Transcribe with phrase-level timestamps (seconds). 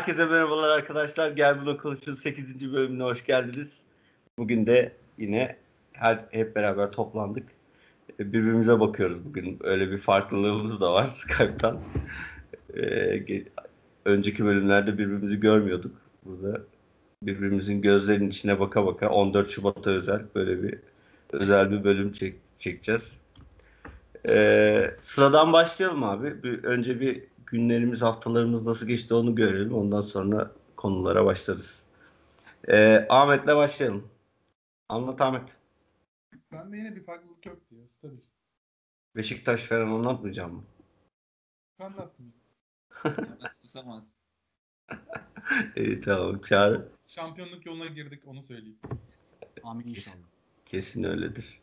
[0.00, 1.30] Herkese merhabalar arkadaşlar.
[1.30, 2.72] Gel Bunu Konuşun 8.
[2.72, 3.82] bölümüne hoş geldiniz.
[4.38, 5.56] Bugün de yine
[5.92, 7.48] her, hep beraber toplandık.
[8.18, 9.58] Birbirimize bakıyoruz bugün.
[9.62, 11.80] Öyle bir farklılığımız da var Skype'tan.
[12.76, 13.44] Ee,
[14.04, 15.96] önceki bölümlerde birbirimizi görmüyorduk.
[16.24, 16.60] Burada
[17.22, 20.78] birbirimizin gözlerinin içine baka baka 14 Şubat'a özel böyle bir
[21.32, 23.12] özel bir bölüm çek, çekeceğiz.
[24.28, 26.42] Ee, sıradan başlayalım abi.
[26.42, 29.74] Bir, önce bir günlerimiz, haftalarımız nasıl geçti onu görelim.
[29.74, 31.82] Ondan sonra konulara başlarız.
[32.68, 34.08] Ee, Ahmet'le başlayalım.
[34.88, 35.42] Anlat Ahmet.
[36.52, 37.88] Ben de yine bir farklılık yok diyor.
[37.88, 38.18] Stabil.
[39.16, 40.64] Beşiktaş falan anlatmayacağım mı?
[41.78, 42.36] Anlatmayayım.
[43.62, 44.14] Susamaz.
[45.76, 46.40] İyi tamam.
[46.40, 46.88] Çağrı.
[47.06, 48.78] Şampiyonluk yoluna girdik onu söyleyeyim.
[49.62, 50.16] Amin inşallah.
[50.66, 51.60] Kesin öyledir.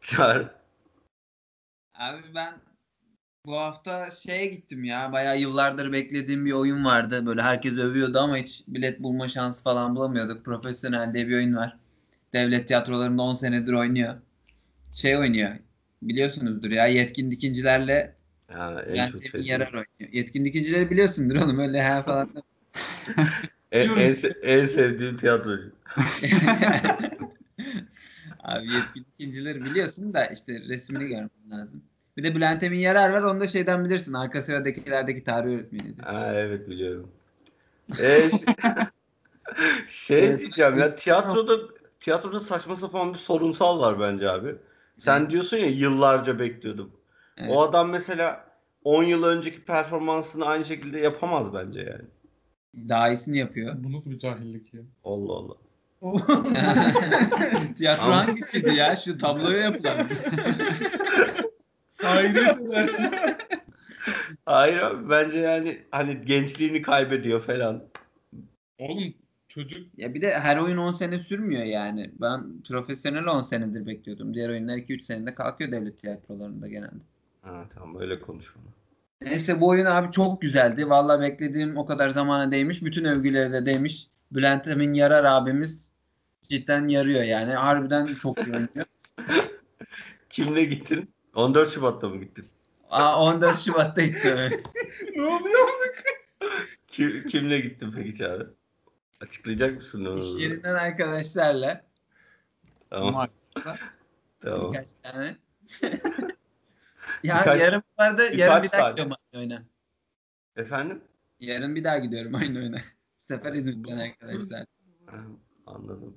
[0.00, 0.54] Çağrı.
[1.94, 2.60] Abi ben
[3.46, 5.12] bu hafta şeye gittim ya.
[5.12, 7.26] Bayağı yıllardır beklediğim bir oyun vardı.
[7.26, 10.44] Böyle herkes övüyordu ama hiç bilet bulma şansı falan bulamıyorduk.
[10.44, 11.76] Profesyonel diye bir oyun var.
[12.32, 14.14] Devlet tiyatrolarında 10 senedir oynuyor.
[14.92, 15.50] Şey oynuyor.
[16.02, 18.14] Biliyorsunuzdur ya yetkin dikincilerle
[18.52, 19.44] Ha, en yani çok Temin.
[19.44, 20.12] Yarar oynuyor.
[20.12, 22.30] Yetkin dikincileri biliyorsundur oğlum öyle ha falan.
[23.72, 25.72] En, en, se- en sevdiğim tiyatrocu.
[28.42, 31.82] Abi yetkin ikincileri biliyorsun da işte resmini görmen lazım.
[32.16, 33.22] Bir de Bülent Emin Yarar var.
[33.22, 34.12] Onu da şeyden bilirsin.
[34.12, 36.02] Arka sıradakilerdeki tarih öğretmeniydi.
[36.02, 37.10] Ha, evet biliyorum.
[38.00, 38.30] Ee,
[39.88, 41.56] şey diyeceğim ya tiyatroda
[42.00, 44.54] tiyatroda saçma sapan bir sorunsal var bence abi.
[44.98, 46.90] Sen diyorsun ya yıllarca bekliyordum.
[47.36, 47.50] Evet.
[47.50, 48.44] O adam mesela
[48.84, 52.04] 10 yıl önceki performansını aynı şekilde yapamaz bence yani.
[52.88, 53.74] Daha iyisini yapıyor.
[53.78, 54.80] Bu nasıl bir cahillik ya?
[55.04, 55.54] Allah Allah.
[57.76, 58.96] Tiyatro hangisiydi ya?
[58.96, 59.96] Şu tabloya yapılan.
[62.02, 63.10] Hayret edersin.
[64.46, 67.84] Hayır abi bence yani hani gençliğini kaybediyor falan.
[68.78, 69.14] Oğlum
[69.48, 72.10] çocuk ya bir de her oyun 10 sene sürmüyor yani.
[72.20, 74.34] Ben profesyonel 10 senedir bekliyordum.
[74.34, 77.02] Diğer oyunlar 2-3 senede kalkıyor devlet tiyatrolarında genelde.
[77.42, 78.62] Ha tamam öyle konuşma.
[79.20, 80.90] Neyse bu oyun abi çok güzeldi.
[80.90, 82.82] Vallahi beklediğim o kadar zamana değmiş.
[82.82, 84.06] Bütün övgüleri de değmiş.
[84.32, 85.92] Bülent Emin Yarar abimiz
[86.48, 87.52] cidden yarıyor yani.
[87.52, 88.86] Harbiden çok iyi oynuyor.
[90.30, 91.10] Kimle gittin?
[91.34, 92.44] 14 Şubat'ta mı gittin?
[92.90, 94.64] Aa, 14 Şubat'ta gitti evet.
[95.16, 95.68] ne oluyor?
[96.88, 98.54] Kim, kimle gittin peki Çağrı?
[99.20, 100.18] Açıklayacak mısın onu?
[100.18, 101.84] İş yerinden arkadaşlarla
[102.90, 103.28] Tamam.
[104.40, 104.72] tamam.
[104.72, 105.36] birkaç tane.
[107.24, 108.90] ya Birkaç- yarın bu arada yarın bir daha tane.
[108.90, 109.62] gidiyorum aynı oyuna.
[110.56, 111.02] Efendim?
[111.40, 112.76] Yarın bir daha gidiyorum aynı oyuna.
[113.20, 114.64] Bu sefer İzmit'ten arkadaşlar.
[115.66, 116.16] Anladım.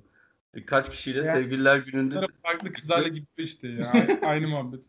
[0.54, 1.32] Birkaç kişiyle Ya.
[1.32, 3.90] sevgililer gününde farklı kızlarla gidiyor işte ya.
[3.92, 4.84] Ay- Aynı muhabbet.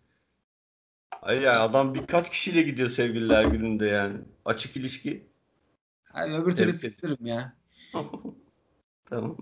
[1.12, 4.18] Hayır yani adam birkaç kişiyle gidiyor sevgililer gününde yani.
[4.46, 5.28] Açık ilişki.
[6.14, 6.76] Abi öbür türlü Evet.
[6.76, 7.54] sıkılırım ya.
[9.06, 9.38] Tamam.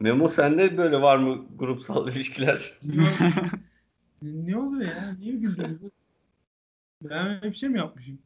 [0.00, 2.78] Memo sende böyle var mı grupsal ilişkiler?
[4.22, 5.14] Ne oluyor ya?
[5.18, 5.80] Niye güldünüz?
[7.02, 8.18] Ben bir şey mi yapmışım?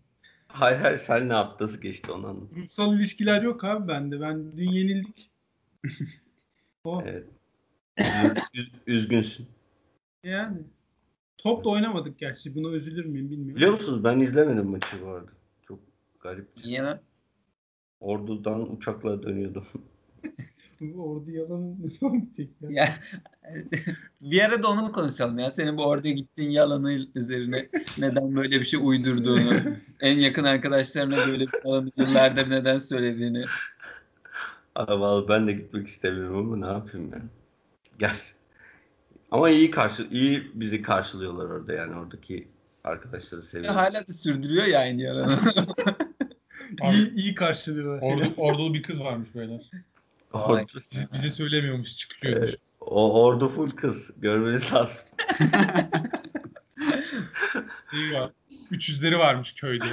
[0.49, 1.65] Hayır hayır sen ne yaptın?
[1.65, 2.51] Nasıl geçti onu anlat.
[2.55, 4.21] Grupsal ilişkiler yok abi bende.
[4.21, 5.31] Ben dün yenildik.
[6.85, 7.27] o Evet.
[7.99, 9.49] Üz- üz- üzgünsün.
[10.25, 10.59] yani.
[11.43, 12.55] Top da oynamadık gerçi.
[12.55, 13.57] Buna üzülür müyüm bilmiyorum.
[13.57, 15.31] Biliyor musunuz ben izlemedim maçı bu arada.
[15.63, 15.79] Çok
[16.21, 16.49] garip.
[16.65, 17.01] Niye lan?
[18.01, 19.67] Ordu'dan uçakla dönüyordum.
[20.99, 22.71] Orada yalan ne zaman bitecek ya?
[22.71, 22.89] Ya
[24.23, 25.51] bir ara da onu mu konuşalım ya?
[25.51, 27.69] Senin bu orada gittiğin yalanı üzerine
[27.99, 29.53] neden böyle bir şey uydurduğunu,
[30.01, 33.45] en yakın arkadaşlarına böyle bir yalanı yıllardır neden söylediğini.
[34.75, 37.23] Ama vallahi ben de gitmek istemiyorum ama ne yapayım ya.
[37.99, 38.17] Gel.
[39.31, 42.49] Ama iyi karşı iyi bizi karşılıyorlar orada yani oradaki
[42.85, 43.77] arkadaşları seviyorum.
[43.77, 45.39] Hala da sürdürüyor ya aynı yalanı.
[46.93, 48.03] İyi, iyi karşılıyorlar.
[48.03, 49.71] Ordu, ordulu bir kız varmış beyler.
[50.33, 52.55] Ordu, Bize, bize söylemiyormuş çıkıyormuş.
[52.81, 54.11] o ordu full kız.
[54.17, 55.05] Görmeniz lazım.
[57.91, 58.31] Şey var.
[58.73, 59.85] 300'leri varmış köyde.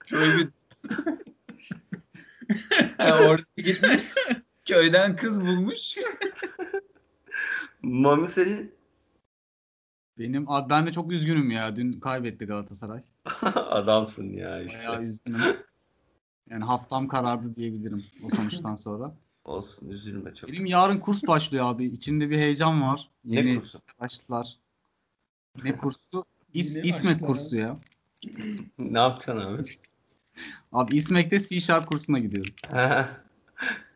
[0.00, 0.48] Köy bir...
[2.98, 4.04] Ha, orada gitmiş.
[4.64, 5.94] Köyden kız bulmuş.
[7.82, 8.78] Mami senin
[10.18, 11.76] Benim abi ben de çok üzgünüm ya.
[11.76, 13.02] Dün kaybetti Galatasaray.
[13.54, 14.78] adamsın ya işte.
[14.78, 15.56] Bayağı üzgünüm.
[16.50, 19.14] Yani haftam karardı diyebilirim o sonuçtan sonra.
[19.44, 20.50] Olsun üzülme çok.
[20.50, 21.84] Benim yarın kurs başlıyor abi.
[21.84, 23.10] İçimde bir heyecan var.
[23.24, 23.78] Ne Yeni kursu?
[23.78, 24.56] arkadaşlar.
[25.64, 26.24] Ne kursu?
[26.54, 27.76] İs, İsmet başlar kursu ya.
[28.78, 29.62] Ne yapacaksın abi?
[30.72, 32.54] Abi İsmek'te C Sharp kursuna gidiyorum.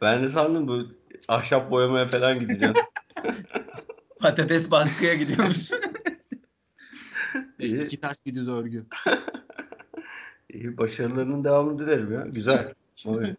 [0.01, 0.87] ben de sandım bu
[1.29, 2.75] ahşap boyamaya falan gideceğim.
[4.21, 5.71] Patates baskıya gidiyormuş.
[7.59, 7.85] İyi.
[7.85, 8.87] İki ters bir düz örgü.
[10.51, 12.21] İyi başarılarının devamını dilerim ya.
[12.21, 12.73] Güzel.
[13.07, 13.37] Evet.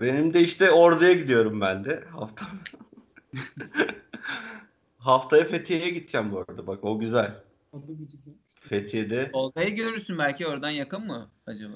[0.00, 2.46] Benim de işte Ordu'ya gidiyorum ben de hafta.
[4.98, 6.66] Haftaya Fethiye'ye gideceğim bu arada.
[6.66, 7.34] Bak o güzel.
[8.60, 11.74] Fethiye'de Tolga'yı görürsün belki oradan yakın mı acaba?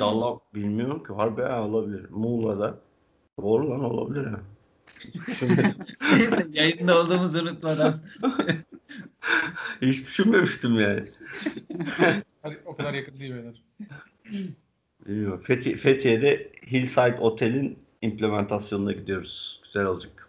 [0.00, 2.06] Dalla bilmiyorum ki harbi ha, olabilir.
[2.10, 2.78] Muğla'da.
[3.42, 4.40] Doğru lan olabilir ha.
[5.26, 5.74] Düşünmedim.
[6.12, 8.00] Neyse yayında olduğumuzu unutmadan.
[9.82, 11.02] Hiç düşünmemiştim yani.
[12.42, 13.62] Hadi, o kadar yakın değil beyler.
[15.06, 15.42] Bilmiyorum.
[15.46, 19.60] Fethi- Fethiye'de Hillside Otel'in implementasyonuna gidiyoruz.
[19.64, 20.28] Güzel olacak.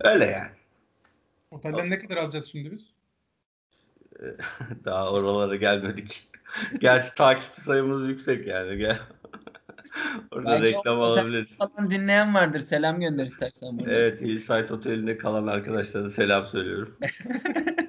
[0.00, 0.50] Öyle yani.
[1.50, 2.94] Otelden ne kadar alacağız şimdi biz?
[4.84, 6.28] Daha oralara gelmedik.
[6.78, 8.78] Gerçi takipçi sayımız yüksek yani.
[8.78, 9.00] Gel.
[10.30, 11.56] Orada Belki reklam alabiliriz.
[11.56, 12.60] Falan dinleyen vardır.
[12.60, 13.92] Selam gönder istersen burada.
[13.92, 16.96] Evet Hillside Oteli'nde kalan arkadaşlara selam söylüyorum.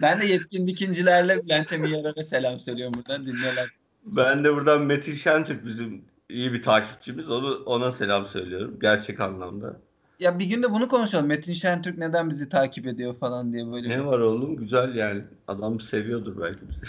[0.00, 3.70] Ben de yetkin dikincilerle Bülent Eminyar'a selam söylüyorum buradan dinleyenler.
[4.04, 7.28] Ben de buradan Metin Şentürk bizim iyi bir takipçimiz.
[7.30, 8.78] Onu ona selam söylüyorum.
[8.80, 9.80] Gerçek anlamda.
[10.20, 11.26] Ya bir gün de bunu konuşalım.
[11.26, 13.88] Metin Şentürk neden bizi takip ediyor falan diye böyle.
[13.88, 14.56] Ne var oğlum?
[14.56, 15.22] Güzel yani.
[15.48, 16.80] Adam seviyordur belki bizi.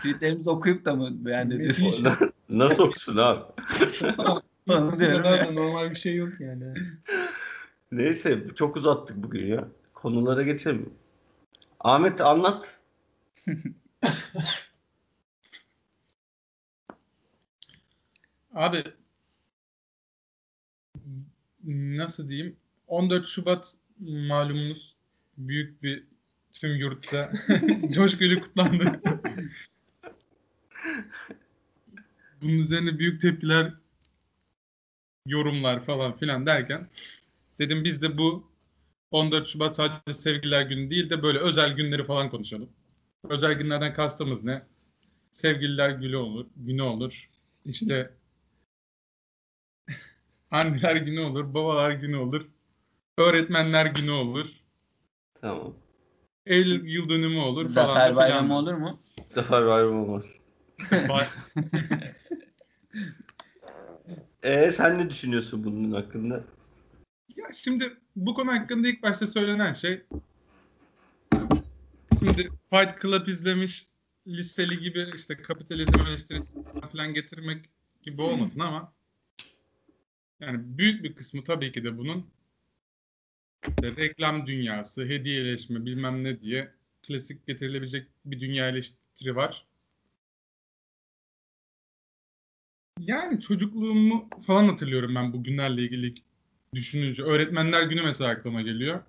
[0.00, 2.08] Tweetlerimizi okuyup da mı beğendi diyorsun?
[2.48, 3.42] Nasıl okusun abi?
[5.54, 6.74] Normal bir şey yok yani.
[7.92, 9.68] Neyse çok uzattık bugün ya.
[9.94, 10.94] Konulara geçelim.
[11.80, 12.80] Ahmet anlat.
[18.54, 18.78] Abi
[21.64, 22.56] nasıl diyeyim?
[22.86, 24.96] 14 Şubat malumunuz
[25.38, 26.04] büyük bir
[26.52, 27.32] tüm yurtta
[27.92, 29.00] coşkuyla kutlandı.
[32.42, 33.74] Bunun üzerine büyük tepkiler,
[35.26, 36.88] yorumlar falan filan derken
[37.58, 38.50] dedim biz de bu
[39.10, 42.70] 14 Şubat sadece sevgililer günü değil de böyle özel günleri falan konuşalım.
[43.28, 44.62] Özel günlerden kastımız ne?
[45.32, 47.30] Sevgililer günü olur, günü olur.
[47.64, 48.14] İşte
[50.50, 52.48] anneler günü olur, babalar günü olur,
[53.18, 54.60] öğretmenler günü olur,
[55.40, 55.74] Tamam.
[56.46, 57.88] Eylül yıl dönümü olur falan.
[57.88, 58.16] da Zafer.
[58.16, 59.00] Bayramı olur mu?
[59.30, 60.39] Zafer bayramı olmaz.
[60.88, 61.28] Ba-
[64.42, 66.44] Ee sen ne düşünüyorsun bunun hakkında?
[67.36, 70.02] Ya şimdi bu konu hakkında ilk başta söylenen şey
[72.18, 73.86] şimdi Fight Club izlemiş
[74.26, 76.58] liseli gibi işte kapitalizm eleştirisi
[76.92, 77.70] falan getirmek
[78.02, 78.94] gibi olmasın ama
[80.40, 82.30] yani büyük bir kısmı tabii ki de bunun
[83.82, 89.66] işte reklam dünyası, hediyeleşme bilmem ne diye klasik getirilebilecek bir dünya eleştiri var.
[93.06, 96.14] Yani çocukluğumu falan hatırlıyorum ben bu günlerle ilgili
[96.74, 97.22] düşününce.
[97.22, 99.00] Öğretmenler günü mesela aklıma geliyor.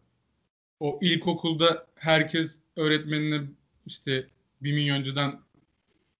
[0.80, 3.42] O ilkokulda herkes öğretmenine
[3.86, 4.28] işte
[4.62, 5.42] bir milyoncudan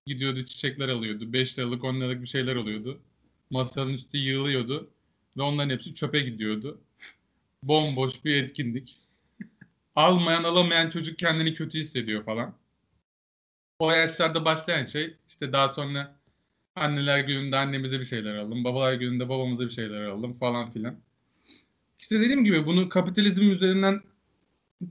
[0.06, 1.34] gidiyordu çiçekler alıyordu.
[1.34, 3.00] 5 liralık 10 liralık bir şeyler oluyordu.
[3.50, 4.90] Masanın üstü yığılıyordu.
[5.38, 6.82] Ve onların hepsi çöpe gidiyordu.
[7.64, 9.02] Bomboş bir etkinlik.
[9.96, 12.54] Almayan alamayan çocuk kendini kötü hissediyor falan.
[13.80, 16.21] O yaşlarda başlayan şey işte daha sonra
[16.82, 18.64] anneler gününde annemize bir şeyler alalım.
[18.64, 20.96] Babalar gününde babamıza bir şeyler alalım falan filan.
[22.00, 24.02] İşte dediğim gibi bunu kapitalizm üzerinden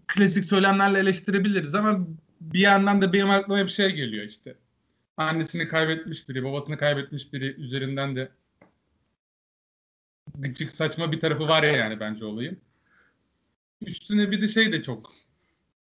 [0.06, 2.06] klasik söylemlerle eleştirebiliriz ama
[2.40, 4.54] bir yandan da benim aklıma bir şey geliyor işte.
[5.16, 8.28] Annesini kaybetmiş biri, babasını kaybetmiş biri üzerinden de
[10.34, 12.60] gıcık saçma bir tarafı var ya yani bence olayın.
[13.80, 15.12] Üstüne bir de şey de çok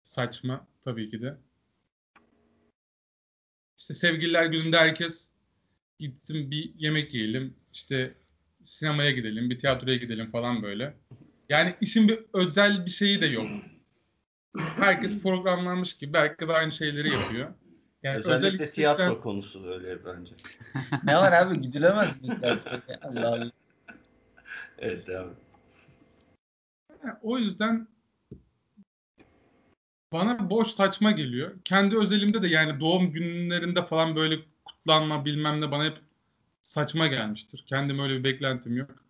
[0.02, 1.36] saçma tabii ki de.
[3.78, 5.30] İşte sevgililer gününde herkes
[5.98, 8.14] gitsin bir yemek yiyelim, işte
[8.64, 10.94] sinemaya gidelim, bir tiyatroya gidelim falan böyle.
[11.48, 13.46] Yani işin bir özel bir şeyi de yok.
[14.76, 17.54] Herkes programlanmış gibi herkes aynı şeyleri yapıyor.
[18.02, 20.34] Yani özel Özellikle istekler- tiyatro konusu öyle bence.
[21.04, 22.38] Ne var abi gidilemez mi?
[22.40, 22.82] tiyatroya?
[23.02, 23.50] Allah Allah.
[24.78, 25.34] Evet devam.
[27.04, 27.88] Yani o yüzden
[30.12, 31.54] bana boş saçma geliyor.
[31.64, 34.38] Kendi özelimde de yani doğum günlerinde falan böyle
[34.88, 35.98] kutlanma bilmem ne bana hep
[36.60, 37.64] saçma gelmiştir.
[37.66, 39.04] Kendim öyle bir beklentim yok.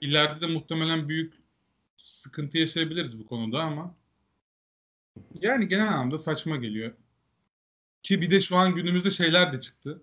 [0.00, 1.34] İleride de muhtemelen büyük
[1.96, 3.94] sıkıntı yaşayabiliriz bu konuda ama
[5.34, 6.92] yani genel anlamda saçma geliyor.
[8.02, 10.02] Ki bir de şu an günümüzde şeyler de çıktı.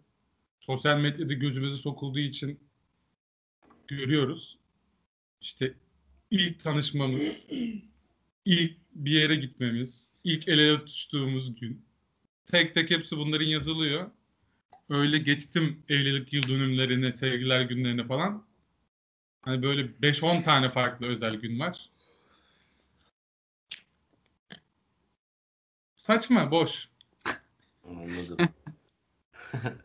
[0.59, 2.59] Sosyal medyada gözümüze sokulduğu için
[3.87, 4.57] görüyoruz.
[5.41, 5.73] İşte
[6.31, 7.47] ilk tanışmamız,
[8.45, 11.85] ilk bir yere gitmemiz, ilk el ele tutuştuğumuz gün.
[12.45, 14.11] Tek tek hepsi bunların yazılıyor.
[14.89, 18.43] Öyle geçtim evlilik yıl dönümlerine, sevgiler günlerine falan.
[19.41, 21.89] Hani böyle 5-10 tane farklı özel gün var.
[25.95, 26.89] Saçma, boş.
[27.85, 28.37] Anladım.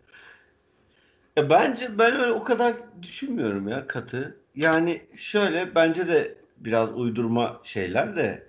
[1.37, 4.37] ya bence ben öyle o kadar düşünmüyorum ya katı.
[4.55, 8.47] Yani şöyle bence de biraz uydurma şeyler de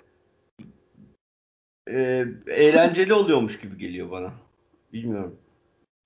[1.87, 4.33] e, eğlenceli oluyormuş gibi geliyor bana.
[4.93, 5.42] Bilmiyorum.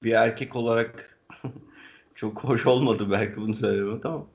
[0.04, 1.20] Bir erkek olarak
[2.16, 4.27] çok hoş olmadı belki bunu söylemek ama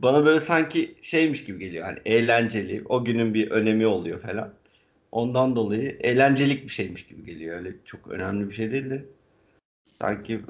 [0.00, 1.84] bana böyle sanki şeymiş gibi geliyor.
[1.84, 4.54] Hani eğlenceli, o günün bir önemi oluyor falan.
[5.12, 7.56] Ondan dolayı eğlencelik bir şeymiş gibi geliyor.
[7.58, 9.04] Öyle çok önemli bir şey değil de
[9.98, 10.40] sanki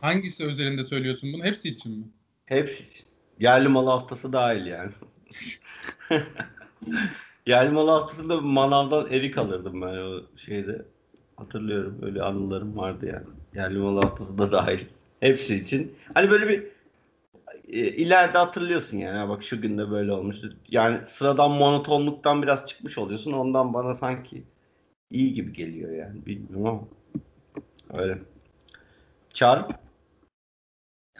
[0.00, 1.44] Hangisi özelinde söylüyorsun bunu?
[1.44, 2.04] Hepsi için mi?
[2.46, 3.06] hepsi için.
[3.40, 4.90] Yerli malı haftası dahil yani.
[7.46, 10.84] Yerli malı haftasında manavdan erik alırdım ben o şeyde.
[11.38, 13.26] Hatırlıyorum öyle anılarım vardı yani.
[13.54, 14.84] Yerli malı haftası da dahil.
[15.20, 15.94] Hepsi için.
[16.14, 16.66] Hani böyle bir
[17.68, 19.28] e, ileride hatırlıyorsun yani.
[19.28, 20.56] Bak şu günde böyle olmuştu.
[20.68, 23.32] Yani sıradan monotonluktan biraz çıkmış oluyorsun.
[23.32, 24.42] Ondan bana sanki
[25.10, 26.26] iyi gibi geliyor yani.
[26.26, 28.00] Bilmiyorum ama.
[28.02, 28.18] Öyle.
[29.34, 29.80] Çarp.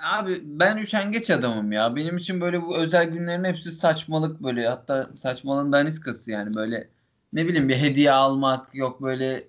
[0.03, 1.97] Abi ben üşengeç adamım ya.
[1.97, 4.69] Benim için böyle bu özel günlerin hepsi saçmalık böyle.
[4.69, 6.89] Hatta saçmalığın daniskası yani böyle
[7.33, 9.45] ne bileyim bir hediye almak yok böyle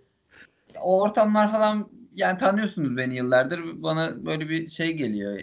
[0.81, 5.39] o ortamlar falan yani tanıyorsunuz beni yıllardır bana böyle bir şey geliyor.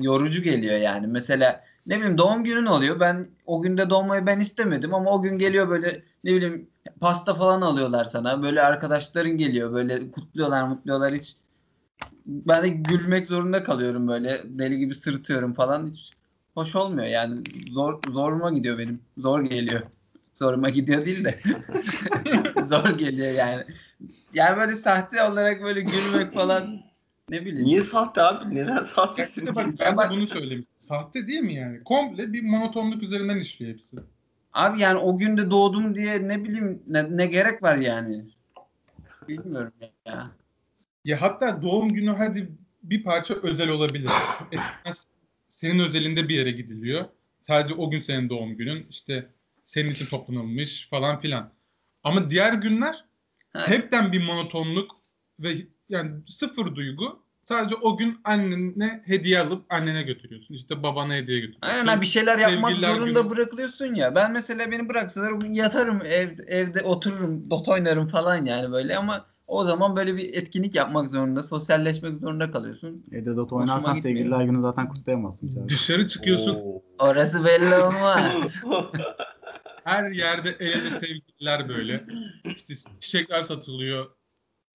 [0.00, 1.06] Yorucu geliyor yani.
[1.06, 3.00] Mesela ne bileyim doğum günün oluyor.
[3.00, 7.60] Ben o günde doğmayı ben istemedim ama o gün geliyor böyle ne bileyim pasta falan
[7.60, 8.42] alıyorlar sana.
[8.42, 11.36] Böyle arkadaşların geliyor böyle kutluyorlar mutluyorlar hiç
[12.26, 16.16] ben de gülmek zorunda kalıyorum böyle deli gibi sırıtıyorum falan hiç
[16.54, 19.80] hoş olmuyor yani zor zoruma gidiyor benim zor geliyor
[20.34, 21.40] zoruma gidiyor değil de
[22.62, 23.64] zor geliyor yani
[24.34, 26.80] yani böyle sahte olarak böyle gülmek falan
[27.30, 28.54] ne bileyim Niye sahte abi?
[28.54, 29.40] Neden Ya sahtesin?
[29.42, 30.74] işte bak ben de bunu söylemiştim.
[30.78, 31.84] Sahte değil mi yani?
[31.84, 33.96] Komple bir monotonluk üzerinden işliyor hepsi.
[34.52, 38.24] abi yani o günde doğdum diye ne bileyim ne, ne gerek var yani
[39.28, 39.72] bilmiyorum
[40.06, 40.30] ya
[41.04, 42.48] Ya hatta doğum günü hadi
[42.82, 44.10] bir parça özel olabilir.
[44.52, 44.92] Eskiden
[45.48, 47.04] senin özelinde bir yere gidiliyor.
[47.42, 48.86] Sadece o gün senin doğum günün.
[48.90, 49.26] İşte
[49.64, 51.50] senin için toplanılmış falan filan.
[52.04, 53.04] Ama diğer günler
[53.54, 54.90] Ha, hepten bir monotonluk
[55.40, 55.54] ve
[55.88, 57.24] yani sıfır duygu.
[57.44, 60.54] Sadece o gün annene hediye alıp annene götürüyorsun.
[60.54, 61.78] İşte babana hediye götürüyorsun.
[61.78, 64.14] Aynen bir şeyler yapmak Sevgililer zorunda günü- bırakılıyorsun ya.
[64.14, 68.96] Ben mesela beni bıraksalar o gün yatarım ev, evde otururum, dot oynarım falan yani böyle
[68.96, 73.04] ama o zaman böyle bir etkinlik yapmak zorunda, sosyalleşmek zorunda kalıyorsun.
[73.12, 75.48] Evde Dota Hoşuma oynarsan sevgililer günü zaten kutlayamazsın.
[75.48, 75.68] Çağrı.
[75.68, 76.54] Dışarı çıkıyorsun.
[76.54, 76.82] Oo.
[76.98, 78.62] Orası belli olmaz.
[79.84, 82.06] Her yerde el ele sevgililer böyle.
[82.44, 84.10] İşte çiçekler satılıyor.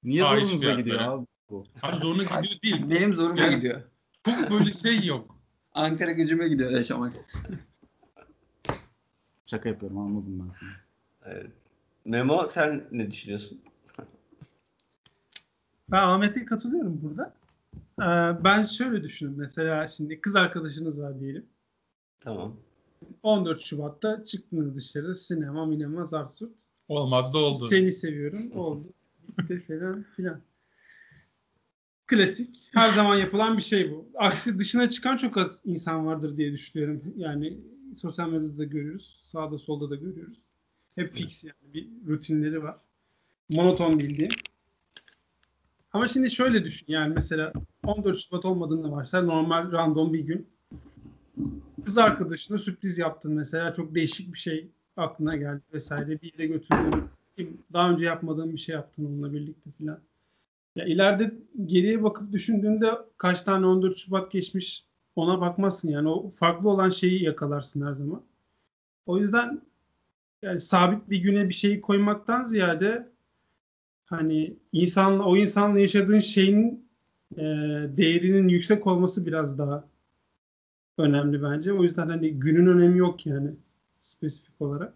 [0.03, 1.65] Niye zorunuza gidiyor abi bu?
[1.81, 2.89] Abi zoruna gidiyor değil.
[2.89, 3.81] Benim zoruma Yani- gidiyor.
[4.25, 5.35] Çok böyle şey yok.
[5.73, 7.13] Ankara gücüme gidiyor yaşamak.
[9.45, 10.69] Şaka yapıyorum anladım ben seni.
[11.25, 11.51] Evet.
[12.05, 13.61] Memo sen ne düşünüyorsun?
[15.91, 17.33] Ben Ahmet'e katılıyorum burada.
[18.01, 19.41] Ee, ben şöyle düşünüyorum.
[19.41, 21.45] Mesela şimdi kız arkadaşınız var diyelim.
[22.19, 22.55] Tamam.
[23.23, 25.15] 14 Şubat'ta çıktınız dışarı.
[25.15, 26.63] Sinema, minema, zart zurt.
[26.87, 27.67] Olmaz da oldu.
[27.67, 28.51] Seni seviyorum.
[28.51, 28.87] Oldu.
[29.37, 30.41] Bitti falan filan.
[32.07, 32.69] Klasik.
[32.73, 34.09] Her zaman yapılan bir şey bu.
[34.17, 37.13] Aksi dışına çıkan çok az insan vardır diye düşünüyorum.
[37.17, 37.57] Yani
[37.97, 39.21] sosyal medyada da görüyoruz.
[39.31, 40.37] Sağda solda da görüyoruz.
[40.95, 41.73] Hep fix yani.
[41.73, 42.77] Bir rutinleri var.
[43.49, 44.31] Monoton bildiğin.
[45.93, 46.85] Ama şimdi şöyle düşün.
[46.89, 47.53] Yani mesela
[47.85, 50.47] 14 Şubat olmadığını varsa normal random bir gün.
[51.85, 53.73] Kız arkadaşına sürpriz yaptın mesela.
[53.73, 54.67] Çok değişik bir şey
[54.97, 56.21] aklına geldi vesaire.
[56.21, 57.09] Bir yere götürdün
[57.73, 59.99] daha önce yapmadığın bir şey yaptın onunla birlikte filan.
[60.75, 61.33] Ya ileride
[61.65, 67.23] geriye bakıp düşündüğünde kaç tane 14 Şubat geçmiş ona bakmazsın yani o farklı olan şeyi
[67.23, 68.21] yakalarsın her zaman.
[69.05, 69.61] O yüzden
[70.41, 73.09] yani sabit bir güne bir şeyi koymaktan ziyade
[74.05, 76.89] hani insanla o insanla yaşadığın şeyin
[77.37, 77.41] e,
[77.97, 79.87] değerinin yüksek olması biraz daha
[80.99, 81.73] önemli bence.
[81.73, 83.51] O yüzden hani günün önemi yok yani
[83.99, 84.93] spesifik olarak.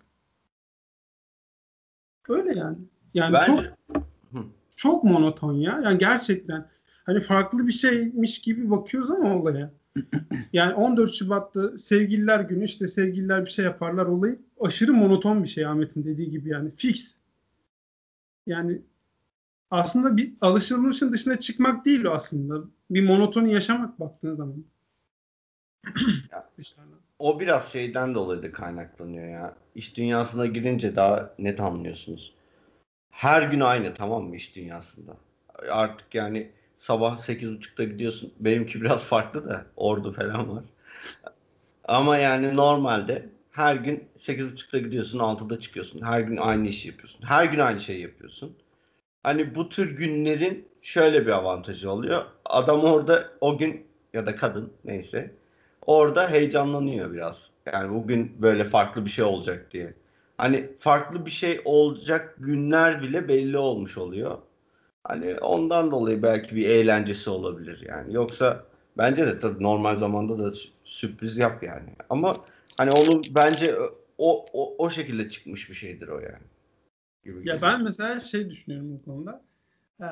[2.30, 2.78] Öyle yani.
[3.14, 3.74] Yani çok Bence
[4.76, 5.82] çok monoton ya.
[5.84, 6.68] Yani gerçekten
[7.06, 9.72] hani farklı bir şeymiş gibi bakıyoruz ama olaya.
[10.54, 15.66] Yani 14 Şubat'ta sevgililer günü işte sevgililer bir şey yaparlar olayı aşırı monoton bir şey
[15.66, 17.16] Ahmet'in dediği gibi yani fix.
[18.48, 18.82] Yani
[19.72, 22.68] aslında bir alışılmışın dışına çıkmak değil o aslında.
[22.90, 24.64] Bir monotonu yaşamak baktığın zaman.
[27.20, 29.56] O biraz şeyden dolayı da kaynaklanıyor ya.
[29.76, 32.34] İş dünyasına girince daha net anlıyorsunuz.
[33.10, 35.18] Her gün aynı tamam mı iş dünyasında?
[35.70, 38.34] Artık yani sabah 8.30'da gidiyorsun.
[38.40, 40.64] Benimki biraz farklı da ordu falan var.
[41.84, 46.02] Ama yani normalde her gün 8.30'da gidiyorsun 6'da çıkıyorsun.
[46.02, 47.22] Her gün aynı işi yapıyorsun.
[47.24, 48.56] Her gün aynı şeyi yapıyorsun.
[49.24, 52.26] Hani bu tür günlerin şöyle bir avantajı oluyor.
[52.46, 55.32] Adam orada o gün ya da kadın neyse
[55.86, 57.50] orada heyecanlanıyor biraz.
[57.74, 59.94] Yani bugün böyle farklı bir şey olacak diye.
[60.38, 64.38] Hani farklı bir şey olacak günler bile belli olmuş oluyor.
[65.04, 68.14] Hani ondan dolayı belki bir eğlencesi olabilir yani.
[68.14, 68.64] Yoksa
[68.98, 71.90] bence de tabii normal zamanda da sü- sürpriz yap yani.
[72.10, 72.46] Ama
[72.78, 73.76] hani onu bence
[74.18, 76.44] o o, o şekilde çıkmış bir şeydir o yani.
[77.26, 77.62] Gibi Ya geliyor.
[77.62, 79.42] ben mesela şey düşünüyorum bu konuda.
[80.02, 80.06] Ee,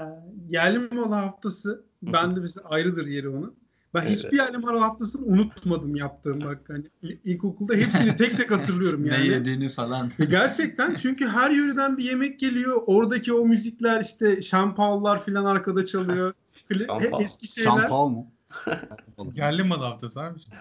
[0.50, 3.61] yerli malı haftası bende mesela ayrıdır yeri onun.
[3.94, 4.12] Ben Evet.
[4.12, 9.14] hiçbir yerli malı haftasını unutmadım yaptığım bak hani il- ilkokulda hepsini tek tek hatırlıyorum Ne
[9.16, 9.28] yani.
[9.28, 10.12] yediğini falan.
[10.30, 12.82] Gerçekten çünkü her yöreden bir yemek geliyor.
[12.88, 16.34] Oradaki o müzikler işte şampallar falan arkada çalıyor.
[16.70, 17.22] Kli- Şampal.
[17.22, 17.70] eski şeyler.
[17.72, 18.26] Şampal mı?
[19.36, 20.56] Yerli mal haftası abi işte.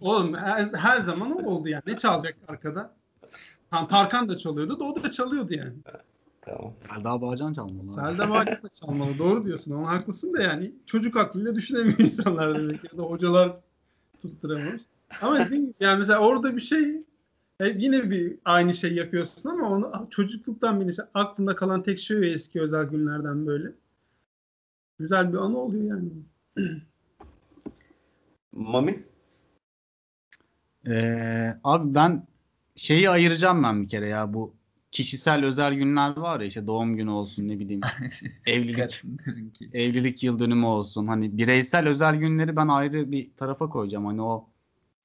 [0.00, 1.82] Oğlum her, her zaman o oldu yani.
[1.86, 2.94] Ne çalacak arkada?
[3.70, 5.72] Tam Tarkan da çalıyordu da o da çalıyordu yani.
[6.48, 6.72] Tamam.
[6.94, 7.82] Selda Bağcan çalmalı.
[7.82, 9.18] Selda Bağcan da çalmalı.
[9.18, 13.56] Doğru diyorsun ama haklısın da yani çocuk aklıyla düşünemiyor insanlar demek ya da hocalar
[14.22, 14.82] tutturamamış.
[15.20, 17.02] Ama dediğim gibi yani mesela orada bir şey
[17.60, 22.16] e, yine bir aynı şey yapıyorsun ama onu çocukluktan beri işte aklında kalan tek şey
[22.16, 23.72] o eski özel günlerden böyle.
[24.98, 26.10] Güzel bir anı oluyor yani.
[28.52, 29.04] Mami?
[30.86, 32.26] Ee, abi ben
[32.76, 34.57] şeyi ayıracağım ben bir kere ya bu
[34.90, 37.80] kişisel özel günler var ya işte doğum günü olsun ne bileyim
[38.46, 39.02] evlilik
[39.72, 41.06] evlilik yıl dönümü olsun.
[41.06, 44.06] Hani bireysel özel günleri ben ayrı bir tarafa koyacağım.
[44.06, 44.48] Hani o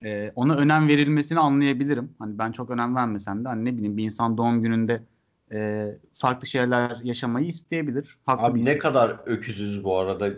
[0.03, 2.15] e, ona önem verilmesini anlayabilirim.
[2.19, 5.03] Hani ben çok önem vermesem de hani ne bileyim bir insan doğum gününde
[5.51, 8.15] e, farklı şeyler yaşamayı isteyebilir.
[8.25, 10.29] Farklı bir Abi ne kadar öküzüz bu arada.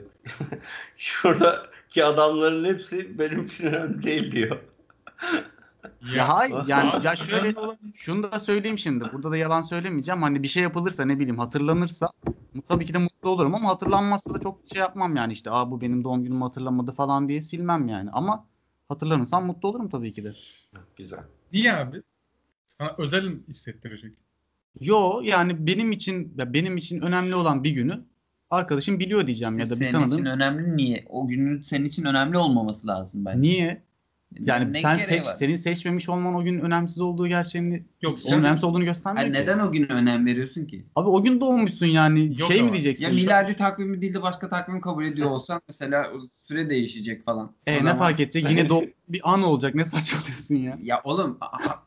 [0.97, 4.57] Şuradaki adamların hepsi benim için önemli değil diyor.
[6.15, 7.53] Ya hayır yani ya şöyle
[7.93, 9.05] şunu da söyleyeyim şimdi.
[9.13, 10.21] Burada da yalan söylemeyeceğim.
[10.21, 12.09] Hani bir şey yapılırsa ne bileyim hatırlanırsa
[12.67, 15.81] tabii ki de mutlu olurum ama hatırlanmazsa da çok şey yapmam yani işte aa bu
[15.81, 18.09] benim doğum günümü hatırlamadı falan diye silmem yani.
[18.11, 18.45] Ama
[18.89, 20.33] hatırlanırsam mutlu olurum tabii ki de.
[20.95, 21.19] Güzel.
[21.53, 22.01] Niye abi?
[22.65, 24.13] Sana özel hissettirecek.
[24.79, 28.05] Yo yani benim için ya benim için önemli olan bir günü
[28.49, 30.13] arkadaşım biliyor diyeceğim ya da bir senin tanıdığım.
[30.13, 31.05] için önemli niye?
[31.09, 33.41] O günün senin için önemli olmaması lazım bence.
[33.41, 33.83] Niye?
[34.39, 35.31] Yani Ne sen seç, var?
[35.31, 39.27] senin seçmemiş olman o gün önemsiz olduğu gerçeğini Yok onun önemsiz olduğunu göstermiyor.
[39.27, 39.33] Ki.
[39.33, 40.85] neden o güne önem veriyorsun ki?
[40.95, 43.05] Abi o gün doğmuşsun yani Yok şey mi diyeceksin?
[43.05, 46.07] Ya miladi takvimi değil de başka takvim kabul ediyor olsan mesela
[46.47, 47.47] süre değişecek falan.
[47.47, 48.49] O E, ne zaman- fark edecek?
[48.49, 49.75] Yine doğum bir an olacak.
[49.75, 50.77] Ne saçmalıyorsun ya?
[50.81, 51.39] Ya oğlum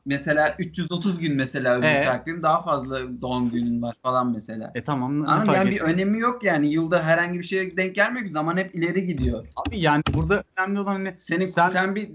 [0.04, 2.02] mesela 330 gün mesela öbür Ee?
[2.02, 4.72] takvim daha fazla doğum günün var falan mesela.
[4.74, 5.22] E tamam.
[5.22, 6.66] Ne fark Yani bir önemi yok yani.
[6.66, 8.32] Yılda herhangi bir şeye denk gelmiyor ki.
[8.32, 9.44] Zaman hep ileri gidiyor.
[9.56, 12.10] Abi yani burada önemli olan hani Senin Sen- sen, bir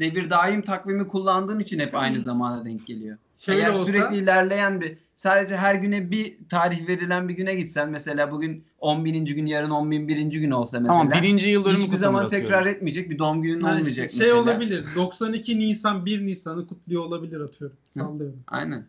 [0.00, 3.18] devir daim takvimi kullandığın için hep aynı zamana denk geliyor.
[3.36, 7.90] Şöyle Eğer olsa sürekli ilerleyen bir sadece her güne bir tarih verilen bir güne gitsen
[7.90, 11.64] mesela bugün 10 bininci gün yarın 10 bin birinci gün olsa mesela tamam birinci yıl
[11.64, 14.42] dönümü hiçbir zaman tekrar etmeyecek bir doğum günün yani olmayacak şey mesela.
[14.42, 14.86] olabilir.
[14.96, 17.76] 92 Nisan 1 Nisan'ı kutluyor olabilir atıyorum.
[17.90, 18.42] Sallıyorum.
[18.48, 18.86] Aynen.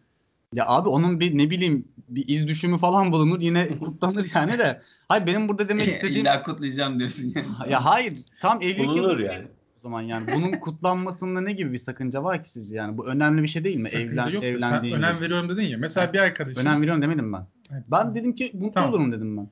[0.53, 4.81] Ya abi onun bir ne bileyim bir iz düşümü falan bulunur yine kutlanır yani de.
[5.07, 7.71] Hayır benim burada demek istediğim İlla kutlayacağım diyorsun yani.
[7.71, 9.47] ya hayır tam evlilik yıl Bulunur dönümü yani.
[9.79, 13.43] O zaman yani bunun kutlanmasında ne gibi bir sakınca var ki sizce yani bu önemli
[13.43, 13.89] bir şey değil mi?
[13.89, 15.77] Sakınca Evlen, yok da sen önem veriyorum dedin ya.
[15.77, 17.45] Mesela bir arkadaşım Önem veriyorum demedim ben.
[17.73, 17.83] Evet.
[17.91, 18.89] Ben dedim ki mutlu Tamam.
[18.89, 19.49] olurum dedim ben.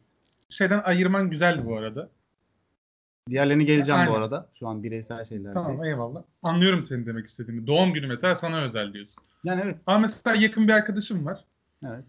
[0.50, 2.10] şeyden ayırman güzeldi bu arada.
[3.30, 4.22] Diğerlerine geleceğim bu Aynen.
[4.22, 4.50] arada.
[4.60, 5.54] Şu an bireysel şeyler.
[5.54, 6.24] Tamam eyvallah.
[6.44, 7.68] Anlıyorum senin demek istediğini.
[7.68, 9.24] Doğum günü mesela sana özel diyorsun.
[9.44, 9.78] Yani evet.
[9.88, 11.46] Ama mesela yakın bir arkadaşım var.
[11.86, 12.04] Evet.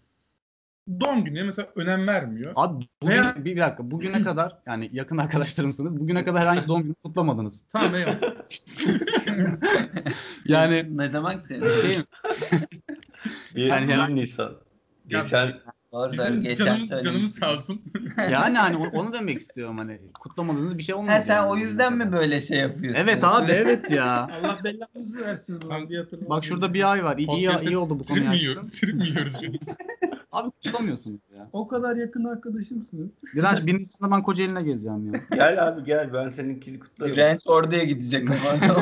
[0.99, 2.53] Doğum gününe mesela önem vermiyor.
[2.55, 5.99] Abi bugün, Veya- bir, dakika bugüne kadar yani yakın arkadaşlarımsınız.
[5.99, 7.65] Bugüne kadar herhangi bir doğum günü kutlamadınız.
[7.69, 8.19] Tamam eyvallah.
[10.45, 11.73] Yani- ne zaman ki senin?
[11.81, 11.95] Şey
[13.55, 14.51] Bir, Yani herhangi- Nisan.
[15.07, 15.53] Geçen
[15.91, 17.81] Doğru, Bizim geçen canımız, canımız sağ olsun.
[18.31, 21.11] yani hani onu, demek istiyorum hani kutlamadığınız bir şey olmadı.
[21.11, 23.01] Ha, sen yani o yüzden mi böyle şey yapıyorsun?
[23.01, 24.29] Evet abi evet ya.
[24.43, 25.59] Allah belanızı versin.
[26.29, 27.17] Bak şurada bir ay var.
[27.17, 28.71] İyi, iyi, iyi oldu bu konuyu yiyoruz?
[28.71, 29.35] Trip mi yiyoruz?
[30.31, 31.49] Abi kutlamıyorsunuz ya.
[31.53, 33.09] O kadar yakın arkadaşımsınız.
[33.35, 35.21] Direnç bir Nisan'da ben Kocaeli'ne geleceğim ya.
[35.31, 37.13] gel abi gel ben seninkini kutlarım.
[37.15, 38.39] Direnç orduya gidecek ama.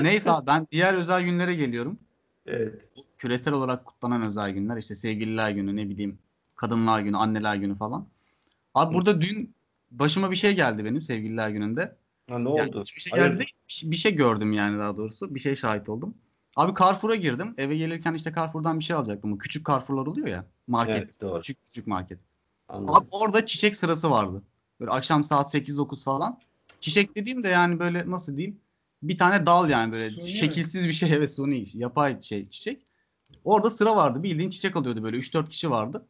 [0.00, 1.98] Neyse abi ben diğer özel günlere geliyorum.
[2.46, 2.74] Evet.
[3.18, 6.18] Küresel olarak kutlanan özel günler işte sevgililer günü ne bileyim
[6.56, 8.06] kadınlar günü, anneler günü falan.
[8.74, 9.54] Abi burada dün
[9.90, 11.96] başıma bir şey geldi benim sevgililer gününde.
[12.30, 12.80] Ha, ne Yani oldu?
[12.80, 15.34] hiçbir şey geldi şey- bir şey gördüm yani daha doğrusu.
[15.34, 16.14] Bir şey şahit oldum.
[16.58, 17.54] Abi Carrefour'a girdim.
[17.58, 19.32] Eve gelirken işte Carrefour'dan bir şey alacaktım.
[19.32, 20.44] O küçük Carrefour'lar oluyor ya.
[20.66, 20.96] Market.
[20.96, 21.40] Evet, doğru.
[21.40, 22.18] Küçük küçük market.
[22.68, 22.94] Anladım.
[22.94, 24.42] Abi orada çiçek sırası vardı.
[24.80, 26.38] Böyle akşam saat 8-9 falan.
[26.80, 28.60] Çiçek dediğim de yani böyle nasıl diyeyim?
[29.02, 30.30] Bir tane dal yani böyle Suni mi?
[30.30, 32.86] şekilsiz bir şey evet suni yapay şey çiçek.
[33.44, 34.22] Orada sıra vardı.
[34.22, 36.06] Bildiğin çiçek alıyordu böyle 3-4 kişi vardı.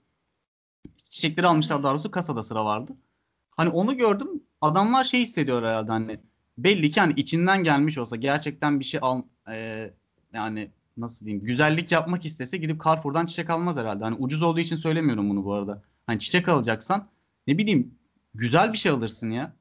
[0.96, 2.92] Çiçekleri almışlar daha doğrusu kasada sıra vardı.
[3.50, 4.42] Hani onu gördüm.
[4.61, 6.20] Adamlar şey hissediyor herhalde hani
[6.58, 9.90] belli ki hani içinden gelmiş olsa gerçekten bir şey al e,
[10.32, 14.04] yani nasıl diyeyim güzellik yapmak istese gidip Carrefour'dan çiçek almaz herhalde.
[14.04, 15.82] Hani ucuz olduğu için söylemiyorum bunu bu arada.
[16.06, 17.08] Hani çiçek alacaksan
[17.46, 17.94] ne bileyim
[18.34, 19.52] güzel bir şey alırsın ya.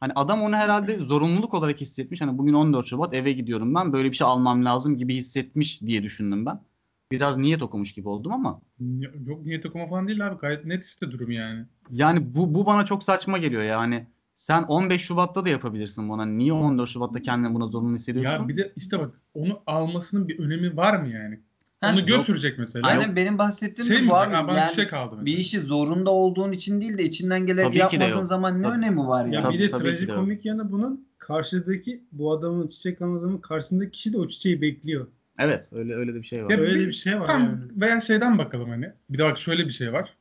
[0.00, 2.20] Hani adam onu herhalde zorunluluk olarak hissetmiş.
[2.20, 6.02] Hani bugün 14 Şubat eve gidiyorum ben böyle bir şey almam lazım gibi hissetmiş diye
[6.02, 6.60] düşündüm ben.
[7.12, 8.60] Biraz niyet okumuş gibi oldum ama
[9.26, 10.38] Yok niyet okuma falan değil abi.
[10.38, 11.64] Gayet net işte durum yani.
[11.90, 14.06] yani bu bu bana çok saçma geliyor ya.
[14.36, 16.26] Hani sen 15 Şubat'ta da yapabilirsin buna.
[16.26, 18.30] Niye 14 Şubat'ta kendini buna zorunlu hissediyorsun?
[18.42, 21.40] Ya bir de işte bak onu almasının bir önemi var mı yani?
[21.80, 22.08] Ha, Onu yok.
[22.08, 22.86] götürecek mesela.
[22.88, 24.08] Aynen benim bahsettiğim Şey de mi?
[24.08, 24.34] bu abi.
[24.34, 25.24] Ha, bana Yani çiçek aldı mesela.
[25.26, 28.24] bir işi zorunda olduğun için değil de içinden gelerek Tabii yapmadığın yok.
[28.26, 28.76] zaman ne Tabii.
[28.78, 29.32] önemi var ya?
[29.32, 33.90] Ya Tabii, bir de tabii trajikomik yanı bunun karşıdaki bu adamın çiçek alan adamın karşısındaki
[33.90, 35.06] kişi de o çiçeği bekliyor.
[35.38, 36.50] Evet, öyle öyle de bir şey var.
[36.50, 37.58] Ya Öyle bir- bir şey var Tam yani.
[37.76, 38.92] veya şeyden bakalım hani.
[39.10, 40.14] Bir de bak şöyle bir şey var.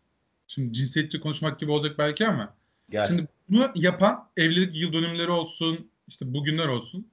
[0.47, 2.53] Şimdi cinsiyetçi konuşmak gibi olacak belki ama.
[2.89, 3.05] Gel.
[3.07, 7.11] Şimdi bunu yapan evlilik yıl dönümleri olsun, işte bugünler olsun.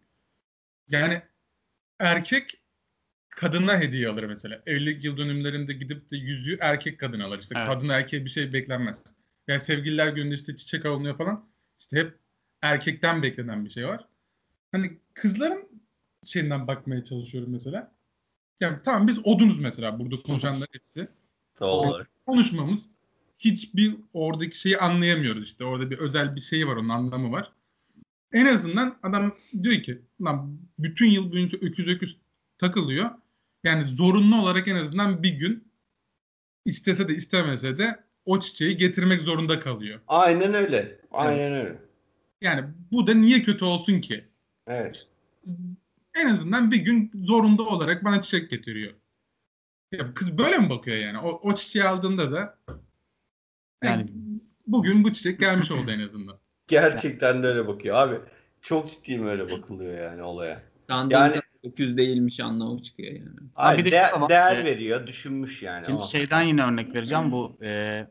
[0.88, 1.22] Yani
[1.98, 2.60] erkek
[3.28, 4.62] kadına hediye alır mesela.
[4.66, 7.38] Evlilik yıl dönümlerinde gidip de yüzüğü erkek kadın alır.
[7.38, 7.66] İşte Evet.
[7.66, 9.04] kadın erkeğe bir şey beklenmez.
[9.48, 11.48] Yani sevgililer gününde işte çiçek alınıyor falan.
[11.78, 12.18] İşte hep
[12.62, 14.08] erkekten beklenen bir şey var.
[14.72, 15.82] Hani kızların
[16.24, 17.92] şeyinden bakmaya çalışıyorum mesela.
[18.60, 21.08] Yani tamam biz odunuz mesela burada konuşanlar hepsi
[21.60, 22.10] Doğal olarak.
[22.26, 22.88] konuşmamız
[23.44, 25.64] hiçbir oradaki şeyi anlayamıyoruz işte.
[25.64, 27.52] Orada bir özel bir şey var, onun anlamı var.
[28.32, 32.16] En azından adam diyor ki lan bütün yıl boyunca öküz öküz
[32.58, 33.10] takılıyor.
[33.64, 35.72] Yani zorunlu olarak en azından bir gün
[36.64, 40.00] istese de istemese de o çiçeği getirmek zorunda kalıyor.
[40.08, 41.00] Aynen öyle.
[41.10, 41.78] Aynen öyle.
[42.40, 44.24] Yani bu da niye kötü olsun ki?
[44.66, 45.06] Evet.
[46.16, 48.92] En azından bir gün zorunda olarak bana çiçek getiriyor.
[49.92, 51.18] Ya kız böyle mi bakıyor yani?
[51.18, 52.58] O, o çiçeği aldığında da
[53.82, 54.06] yani
[54.66, 56.36] bugün bu çiçek gelmiş oldu en azından.
[56.68, 57.96] Gerçekten de öyle bakıyor.
[57.96, 58.16] Abi
[58.60, 60.62] çok ciddiyim öyle bakılıyor yani olaya.
[60.88, 63.28] Sandığın Yani- kadar öküz değilmiş anlamı çıkıyor yani.
[63.56, 64.28] Abi bir de da var.
[64.28, 65.86] değer Ee, veriyor, düşünmüş yani.
[65.86, 66.02] Şimdi o.
[66.02, 67.32] şeyden yine örnek vereceğim.
[67.32, 68.02] Bu e,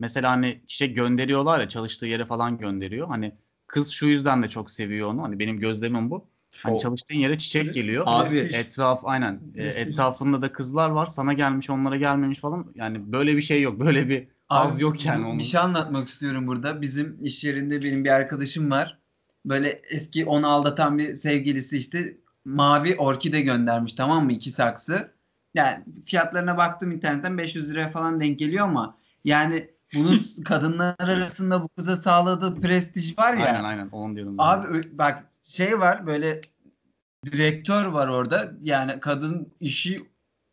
[0.00, 3.08] mesela hani çiçek gönderiyorlar ya çalıştığı yere falan gönderiyor.
[3.08, 3.34] Hani
[3.66, 5.22] kız şu yüzden de çok seviyor onu.
[5.22, 6.28] Hani benim gözlemim bu.
[6.62, 6.78] Hani Şov.
[6.78, 8.04] çalıştığın yere çiçek geliyor.
[8.06, 9.40] Abi, etraf aynen.
[9.54, 11.06] E, etrafında da kızlar var.
[11.06, 12.72] Sana gelmiş, onlara gelmemiş falan.
[12.74, 13.80] Yani böyle bir şey yok.
[13.80, 15.38] Böyle bir haz Abi, yok yani onun.
[15.38, 16.82] Bir şey anlatmak istiyorum burada.
[16.82, 18.98] Bizim iş yerinde benim bir arkadaşım var.
[19.44, 24.32] Böyle eski onu aldatan bir sevgilisi işte mavi orkide göndermiş tamam mı?
[24.32, 25.12] İki saksı.
[25.54, 31.68] Yani fiyatlarına baktım internetten 500 liraya falan denk geliyor ama yani bunun kadınlar arasında bu
[31.68, 33.46] kıza sağladığı prestij var ya.
[33.46, 34.38] Aynen aynen onu diyorum.
[34.38, 34.42] ben.
[34.42, 36.40] Abi bak şey var böyle
[37.26, 38.52] direktör var orada.
[38.62, 40.08] Yani kadın işi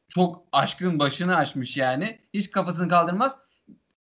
[0.08, 2.20] çok aşkın başını açmış yani.
[2.34, 3.45] Hiç kafasını kaldırmaz.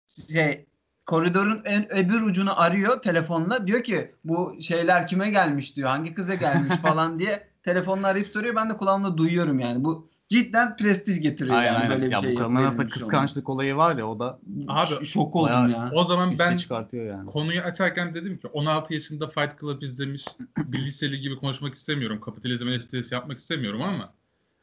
[0.08, 0.66] Şey
[1.06, 3.66] koridorun en öbür ucunu arıyor telefonla.
[3.66, 5.88] Diyor ki bu şeyler kime gelmiş diyor.
[5.88, 8.56] Hangi kıza gelmiş falan diye telefonla arayıp soruyor.
[8.56, 9.84] Ben de kulağımda duyuyorum yani.
[9.84, 11.90] Bu cidden prestij getiriyor Aynen yani aynen.
[11.90, 12.34] böyle bir ya şey.
[12.34, 14.96] bu kadınlar arasında kıskançlık olayı var ya o da olması.
[14.96, 15.90] Abi, şok oldum ya.
[15.94, 17.26] O zaman ben çıkartıyor yani.
[17.26, 20.24] konuyu açarken dedim ki 16 yaşında Fight Club izlemiş
[20.58, 22.20] bir liseli gibi konuşmak istemiyorum.
[22.20, 24.12] Kapitalizm eleştirisi yapmak istemiyorum ama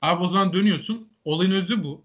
[0.01, 1.09] abi o zaman dönüyorsun.
[1.25, 2.03] Olayın özü bu.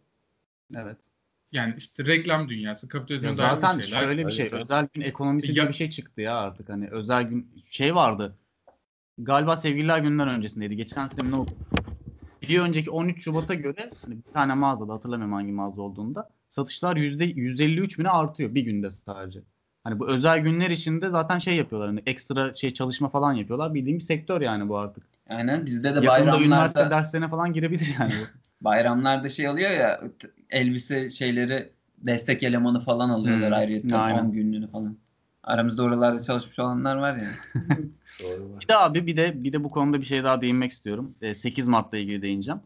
[0.76, 1.09] Evet.
[1.52, 4.00] Yani işte reklam dünyası, kapitalizm Ya dair zaten bir şeyler.
[4.00, 6.68] şöyle bir şey, özel gün ekonomisi Ya- bir şey çıktı ya artık.
[6.68, 8.36] Hani özel gün şey vardı.
[9.18, 10.76] Galiba sevgililer günden öncesindeydi.
[10.76, 11.54] Geçen sene mi ne oldu?
[12.42, 17.24] Bir önceki 13 Şubat'a göre hani bir tane mağazada hatırlamıyorum hangi mağaza olduğunda satışlar yüzde
[17.24, 19.40] 153 bine artıyor bir günde sadece.
[19.84, 23.74] Hani bu özel günler içinde zaten şey yapıyorlar hani ekstra şey çalışma falan yapıyorlar.
[23.74, 25.04] Bildiğim bir sektör yani bu artık.
[25.28, 28.12] Aynen bizde de Yakında bayramlarda üniversite derslerine falan girebilir yani
[28.60, 30.00] bayramlarda şey oluyor ya
[30.50, 34.20] elbise şeyleri destek elemanı falan alıyorlar Hmm, ayrıca.
[34.22, 34.96] 10 günlüğünü falan.
[35.42, 37.28] Aramızda oralarda çalışmış olanlar var ya.
[38.22, 38.60] Doğru.
[38.60, 41.14] Bir de abi bir de bir de bu konuda bir şey daha değinmek istiyorum.
[41.22, 42.60] E, 8 Mart'la ilgili değineceğim.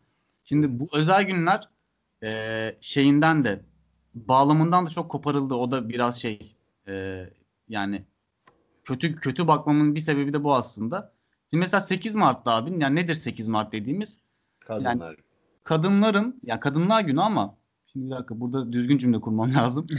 [0.44, 1.68] Şimdi bu özel günler
[2.22, 2.30] e,
[2.80, 3.60] şeyinden de
[4.14, 5.54] bağlamından da çok koparıldı.
[5.54, 6.56] O da biraz şey
[6.88, 7.24] e,
[7.68, 8.04] yani
[8.84, 11.12] kötü kötü bakmamın bir sebebi de bu aslında.
[11.50, 14.18] Şimdi mesela 8 Mart'ta abi yani nedir 8 Mart dediğimiz?
[14.60, 15.16] Kadınlar.
[15.64, 17.56] Kadınların ya kadınlar günü ama
[17.94, 19.86] şimdi bir dakika burada düzgün cümle kurmam lazım.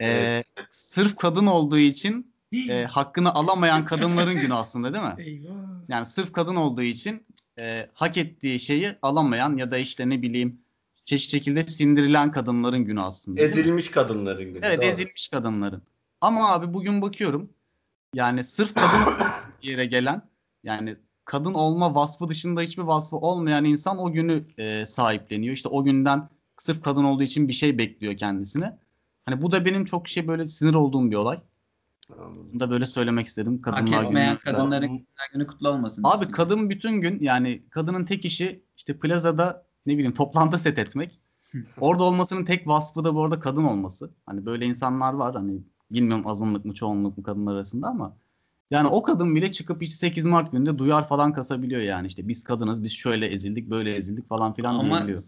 [0.00, 2.34] E, sırf kadın olduğu için
[2.68, 5.14] e, hakkını alamayan kadınların günü aslında değil mi?
[5.18, 5.54] Eyvah.
[5.88, 7.26] Yani sırf kadın olduğu için
[7.60, 10.60] e, hak ettiği şeyi alamayan ya da işte ne bileyim
[11.04, 13.40] çeşit şekilde sindirilen kadınların günü aslında.
[13.40, 14.60] Ezilmiş kadınların günü.
[14.62, 14.86] Evet doğru.
[14.86, 15.82] ezilmiş kadınların.
[16.20, 17.50] Ama abi bugün bakıyorum
[18.14, 19.14] yani sırf kadın
[19.62, 20.22] yere gelen
[20.64, 25.54] yani kadın olma vasfı dışında hiçbir vasfı olmayan insan o günü e, sahipleniyor.
[25.54, 28.78] İşte o günden sırf kadın olduğu için bir şey bekliyor kendisine.
[29.26, 31.40] Hani bu da benim çok şey böyle sinir olduğum bir olay.
[32.18, 33.62] Bunu da böyle söylemek istedim.
[33.64, 34.38] Hak Kadınlar etmeyen günü.
[34.38, 36.02] kadınların Kadınlar günü kutlu olmasın.
[36.04, 36.32] Abi diyorsun.
[36.32, 41.20] kadın bütün gün yani kadının tek işi işte plazada ne bileyim toplantı set etmek.
[41.80, 44.10] Orada olmasının tek vasfı da bu arada kadın olması.
[44.26, 48.16] Hani böyle insanlar var hani bilmiyorum azınlık mı çoğunluk mu kadınlar arasında ama
[48.70, 52.44] yani o kadın bile çıkıp işte 8 Mart gününde duyar falan kasabiliyor yani işte biz
[52.44, 55.22] kadınız biz şöyle ezildik böyle ezildik falan filan Ama diyebiliyor.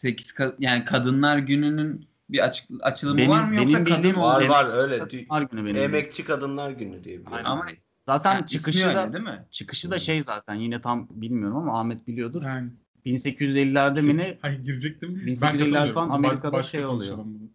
[0.00, 4.82] 8 yani kadınlar gününün bir açık açılımı Benim- var mı yoksa benim kadın Var var
[4.82, 4.98] öyle.
[4.98, 5.76] Kadınlar Günü benim.
[5.76, 7.46] Emekçi Kadınlar Günü diye biliyorum.
[7.46, 7.66] Ama
[8.06, 9.44] Zaten yani çıkışı da öyle değil mi?
[9.50, 12.42] çıkışı da şey zaten yine tam bilmiyorum ama Ahmet biliyordur.
[12.42, 12.70] Yani
[13.06, 15.16] 1850'lerde mi ne hayır girecektim.
[15.16, 15.94] 1850'ler katılıyorum.
[15.94, 17.18] falan Ba- Amerika'da başka şey oluyor.
[17.18, 17.50] bunu.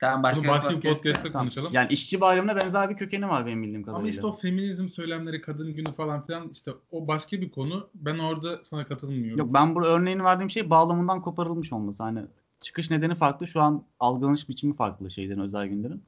[0.00, 1.46] Tamam başka, Bunu başka bir podcast'te- podcast'te Tamam.
[1.46, 1.72] konuşalım.
[1.72, 4.00] Yani işçi bayramına benzer bir kökeni var benim bildiğim kadarıyla.
[4.00, 7.88] Ama işte o feminizm söylemleri, kadın günü falan filan işte o başka bir konu.
[7.94, 9.38] Ben orada sana katılmıyorum.
[9.38, 12.02] Yok ben bu örneğini verdiğim şey bağlamından koparılmış olması.
[12.02, 12.20] Hani
[12.60, 13.46] çıkış nedeni farklı.
[13.46, 16.02] Şu an algılanış biçimi farklı şeylerin özel günlerin.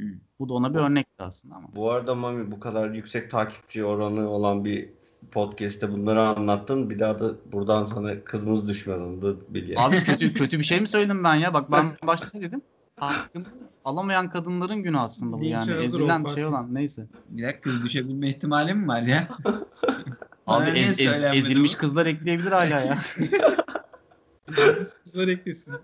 [0.00, 0.06] Hı.
[0.38, 1.68] Bu da ona bir örnekti aslında ama.
[1.74, 4.88] Bu arada Mami bu kadar yüksek takipçi oranı olan bir
[5.30, 6.90] podcast'te bunları anlattın.
[6.90, 9.86] Bir daha da buradan sana kızımız düşmez onu da bil yani.
[9.86, 11.54] Abi kötü kötü bir şey mi söyledim ben ya?
[11.54, 12.62] Bak ben başta dedim?
[13.00, 13.44] Hakkını
[13.84, 15.60] alamayan kadınların günü aslında bu Linçe yani.
[15.82, 16.48] hazır Ezilen ol bir şey Fatih.
[16.56, 17.06] olan neyse.
[17.28, 19.28] Bir dakika kız düşebilme ihtimali mi var ya?
[20.46, 21.78] Abi ez- ez- söylenmedi ezilmiş bu?
[21.78, 22.98] kızlar ekleyebilir hala ya.
[25.04, 25.74] Kızlar eklesin.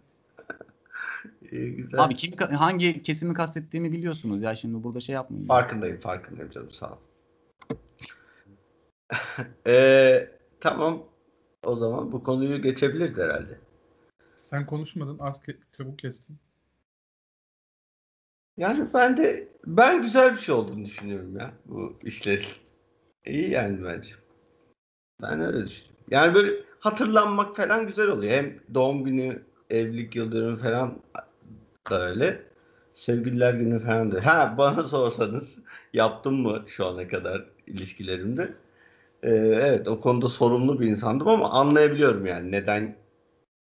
[1.53, 2.01] İyi, güzel.
[2.05, 5.47] Abi kim hangi kesimi kastettiğimi biliyorsunuz ya şimdi burada şey yapmayın.
[5.47, 6.97] Farkındayım, farkındayım canım sağ ol.
[9.67, 11.03] Ee, tamam.
[11.63, 13.59] O zaman bu konuyu geçebiliriz herhalde.
[14.37, 15.19] Sen konuşmadın.
[15.19, 16.37] Az ke- çabuk kestin.
[18.57, 22.47] Yani ben de ben güzel bir şey olduğunu düşünüyorum ya bu işlerin.
[23.27, 24.11] İyi yani bence.
[25.23, 25.97] Ben öyle düşünüyorum.
[26.11, 28.33] Yani böyle hatırlanmak falan güzel oluyor.
[28.33, 31.03] Hem doğum günü, evlilik yıldönümü falan
[31.91, 32.43] da öyle.
[32.95, 34.27] Sevgililer günü falan da.
[34.27, 35.59] Ha bana sorsanız
[35.93, 38.55] yaptım mı şu ana kadar ilişkilerimde?
[39.23, 42.97] Ee, evet o konuda sorumlu bir insandım ama anlayabiliyorum yani neden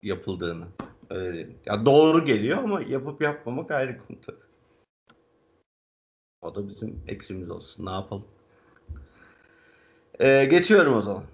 [0.03, 0.67] yapıldığını.
[1.11, 1.49] Öyle.
[1.67, 4.19] Ya doğru geliyor ama yapıp yapmamak ayrı konu.
[6.43, 7.87] O da bizim eksimiz olsun.
[7.87, 8.27] Ne yapalım?
[10.21, 11.25] Ee, geçiyorum o zaman.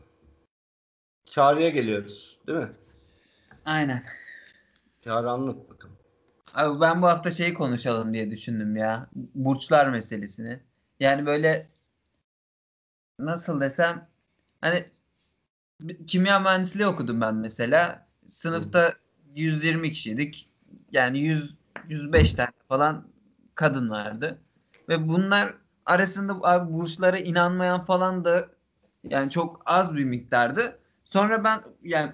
[1.26, 2.38] Çağrı'ya geliyoruz.
[2.46, 2.72] Değil mi?
[3.64, 4.02] Aynen.
[5.04, 5.96] Çağrı anlat bakalım.
[6.54, 9.08] Abi ben bu hafta şeyi konuşalım diye düşündüm ya.
[9.14, 10.60] Burçlar meselesini.
[11.00, 11.68] Yani böyle
[13.18, 14.08] nasıl desem
[14.60, 14.84] hani
[16.06, 18.06] kimya mühendisliği okudum ben mesela.
[18.26, 18.94] Sınıfta
[19.34, 20.50] 120 kişiydik.
[20.92, 23.08] Yani 100 105 tane falan
[23.54, 24.38] kadın vardı.
[24.88, 25.54] Ve bunlar
[25.86, 28.48] arasında abi burçlara inanmayan falan da
[29.04, 30.78] yani çok az bir miktardı.
[31.04, 32.12] Sonra ben yani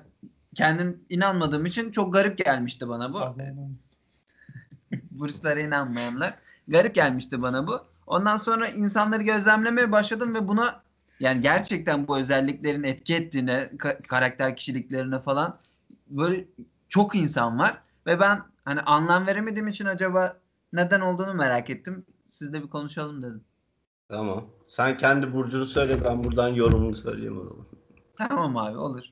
[0.54, 3.18] kendim inanmadığım için çok garip gelmişti bana bu
[5.10, 6.34] burçlara inanmayanlar.
[6.68, 7.80] Garip gelmişti bana bu.
[8.06, 10.82] Ondan sonra insanları gözlemlemeye başladım ve buna
[11.20, 15.58] yani gerçekten bu özelliklerin etki ettiğine, ka- karakter kişiliklerine falan
[16.06, 16.44] böyle
[16.88, 20.36] çok insan var ve ben hani anlam veremediğim için acaba
[20.72, 22.06] neden olduğunu merak ettim.
[22.34, 23.44] Sizle bir konuşalım dedim.
[24.08, 24.46] Tamam.
[24.68, 27.66] Sen kendi burcunu söyle ben buradan yorumunu söyleyeyim o zaman.
[28.16, 29.04] Tamam abi olur.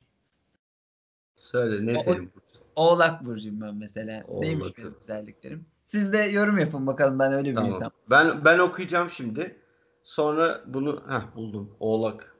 [1.35, 2.61] Söyle ne O- senin burcun?
[2.75, 4.23] Oğlak burcuyum ben mesela.
[4.27, 4.41] Oğlak.
[4.41, 5.65] Neymiş benim özelliklerim?
[5.85, 7.71] Siz de yorum yapın bakalım ben öyle bir Tamam.
[7.71, 7.91] insan.
[8.09, 9.57] Ben ben okuyacağım şimdi.
[10.03, 11.75] Sonra bunu heh buldum.
[11.79, 12.35] Oğlak.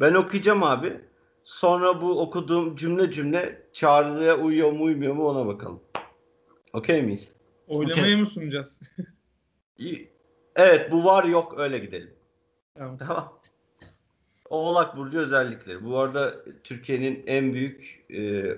[0.00, 1.00] Ben okuyacağım abi.
[1.44, 5.80] Sonra bu okuduğum cümle cümle çağrıya uyuyor mu uymuyor mu ona bakalım.
[6.72, 7.32] Okey miyiz?
[7.68, 8.16] Oylamaya Okey.
[8.16, 8.80] mı sunacağız?
[10.56, 12.10] Evet bu var yok öyle gidelim.
[12.78, 12.98] Tamam.
[12.98, 13.40] Tamam.
[14.50, 15.84] Oğlak Burcu özellikleri.
[15.84, 18.54] Bu arada Türkiye'nin en büyük e,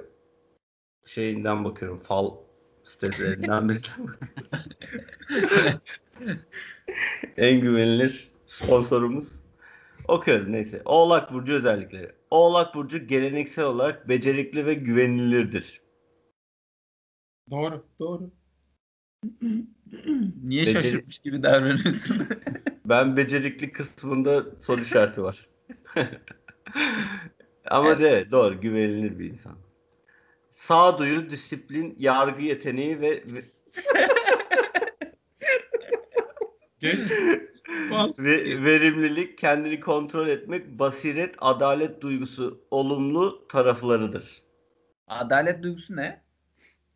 [1.06, 2.02] şeyinden bakıyorum.
[2.02, 2.34] Fal
[2.84, 3.76] sitelerinden biri.
[7.36, 9.28] en güvenilir sponsorumuz.
[10.08, 10.82] Okuyorum neyse.
[10.84, 12.12] Oğlak Burcu özellikleri.
[12.30, 15.80] Oğlak Burcu geleneksel olarak becerikli ve güvenilirdir.
[17.50, 17.86] Doğru.
[17.98, 18.30] Doğru.
[20.44, 22.16] Niye Beceri- şaşırmış gibi davranıyorsun?
[22.84, 25.48] Ben becerikli kısmında soru işareti var.
[27.70, 29.58] Ama de doğru güvenilir bir insan.
[30.52, 33.40] Sağduyu, disiplin, yargı yeteneği ve, ve,
[36.78, 37.12] Geç.
[37.90, 38.24] Bas.
[38.24, 44.42] ve verimlilik, kendini kontrol etmek, basiret, adalet duygusu olumlu taraflarıdır.
[45.06, 46.22] Adalet duygusu ne?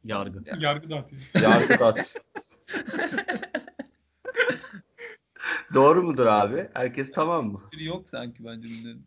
[0.04, 0.42] Yargı.
[0.58, 1.22] Yargı dağıtıyor.
[1.42, 1.94] Yargı da
[5.74, 6.68] Doğru mudur abi?
[6.74, 7.60] Herkes tamam mı?
[7.72, 9.02] Biri yok sanki bence bunların.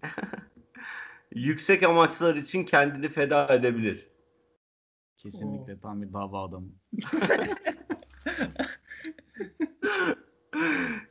[1.36, 4.10] Yüksek amaçlar için kendini feda edebilir.
[5.18, 6.68] Kesinlikle tam bir dava adamı.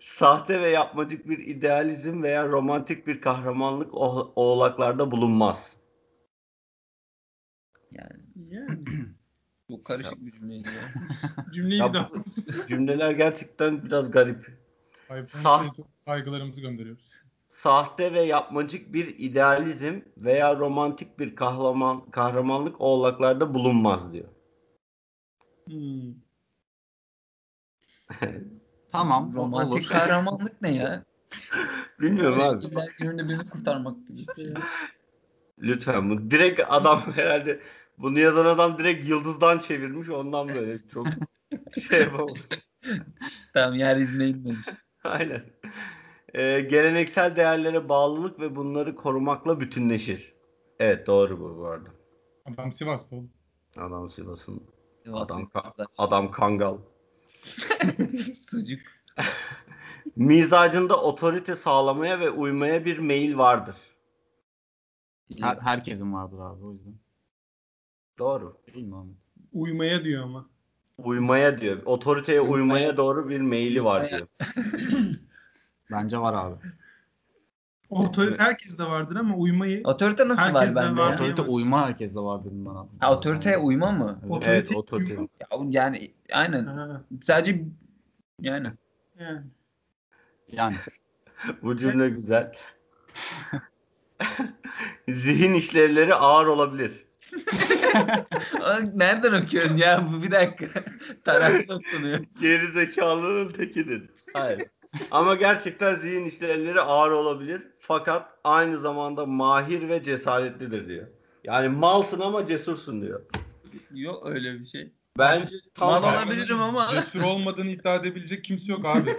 [0.01, 5.77] Sahte ve yapmacık bir idealizm veya romantik bir kahramanlık o- oğlaklarda bulunmaz.
[7.91, 8.85] Yani Yani
[9.69, 11.03] bu karışık bir cümleydi ya.
[11.53, 12.11] cümleyi Ya bir daha?
[12.69, 14.59] Cümleler gerçekten biraz garip.
[15.09, 17.11] Sah- saygılarımızı gönderiyoruz.
[17.49, 24.29] Sahte ve yapmacık bir idealizm veya romantik bir kahraman kahramanlık oğlaklarda bulunmaz diyor.
[25.69, 26.15] Hmm.
[28.93, 29.35] Tamam.
[29.35, 29.89] Romantik olur.
[29.89, 31.05] kahramanlık ne ya?
[32.01, 32.67] Bilmiyorum abi.
[32.99, 33.97] Gününde birini kurtarmak.
[34.15, 34.55] İşte
[35.59, 37.61] Lütfen bu direkt adam herhalde
[37.99, 41.07] bunu yazan adam direkt yıldızdan çevirmiş ondan böyle çok
[41.89, 42.43] şey yapamadım.
[43.55, 44.67] Tamam yeryüzüne inmemiş.
[45.05, 45.45] Aynen.
[46.35, 50.35] Ee, geleneksel değerlere bağlılık ve bunları korumakla bütünleşir.
[50.79, 51.89] Evet doğru bu bu arada.
[52.45, 53.31] Adam Sivas'ta oğlum.
[53.77, 54.63] Adam Sivas'ın
[55.05, 56.79] Sivaslı adam, ka- adam Kangal.
[58.35, 58.81] Sucuk.
[60.17, 63.77] Mizacında otorite sağlamaya ve uymaya bir meyil vardır.
[65.41, 66.95] Her- herkesin vardır abi o yüzden.
[68.19, 68.57] Doğru.
[68.75, 69.15] Değil mi Ahmet?
[69.53, 70.47] uymaya diyor ama.
[70.99, 71.83] Uymaya diyor.
[71.85, 74.27] Otoriteye Uymaya- uymaya doğru bir meyili var diyor.
[75.91, 76.55] Bence var abi.
[77.91, 81.09] Otorite herkes de vardır ama uymayı Otorite nasıl var Herkesten bende var.
[81.09, 81.15] ya?
[81.15, 81.57] Otorite diyemezsin.
[81.57, 82.87] uyma herkeste var dedim bana.
[83.01, 84.19] Ha, otoriteye uyma mı?
[84.23, 84.31] Evet.
[84.31, 85.13] Otorite Evet otorite.
[85.13, 85.29] uyma.
[85.41, 86.67] Ya, yani aynen.
[86.67, 87.65] Ha, Sadece
[88.41, 88.73] yani.
[89.21, 89.41] yani.
[90.53, 90.75] Yani
[91.63, 92.53] Bu cümle güzel.
[95.09, 97.06] Zihin işlevleri ağır olabilir.
[98.95, 100.05] Nereden okuyorsun ya?
[100.13, 100.81] Bu bir dakika.
[101.25, 102.21] Taraflı okunuyor.
[102.41, 104.11] Geri zekalının tekidir.
[104.33, 104.63] Hayır.
[105.11, 107.63] Ama gerçekten zihin işlevleri ağır olabilir.
[107.81, 111.07] Fakat aynı zamanda mahir ve cesaretlidir diyor.
[111.45, 113.23] Yani malsın ama cesursun diyor.
[113.95, 114.93] Yok öyle bir şey.
[115.19, 116.89] Bence tam Mal olabilirim ama.
[116.89, 119.11] Cesur olmadığını iddia edebilecek kimse yok abi.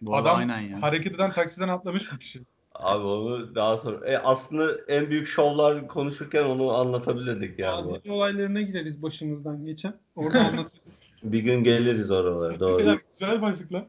[0.00, 0.82] bu Adam aynen ya.
[0.82, 2.40] hareket eden taksiden atlamış bir kişi.
[2.78, 4.06] Abi onu daha sonra.
[4.06, 7.84] E, aslında en büyük şovlar konuşurken onu anlatabilirdik ya.
[7.84, 7.94] bu.
[7.94, 9.94] Adil olaylarına gireriz başımızdan geçen.
[10.16, 11.02] Orada anlatırız.
[11.22, 12.78] Bir gün geliriz oralara doğru.
[12.78, 13.86] Güzel, güzel başlık lan.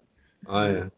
[0.47, 0.91] Aynen.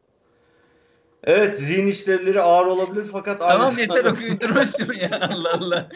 [1.23, 5.54] Evet zihin işlevleri ağır olabilir fakat Tamam aynı yeter zamanda okuyup durma şunu ya Allah
[5.54, 5.89] Allah.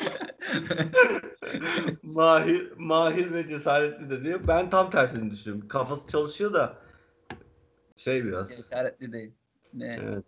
[2.03, 4.39] mahir, mahir ve cesaretlidir diyor.
[4.47, 5.67] Ben tam tersini düşünüyorum.
[5.67, 6.77] Kafası çalışıyor da
[7.97, 8.49] şey biraz.
[8.49, 9.31] Cesaretli değil.
[9.73, 9.99] Ne?
[10.03, 10.23] Evet.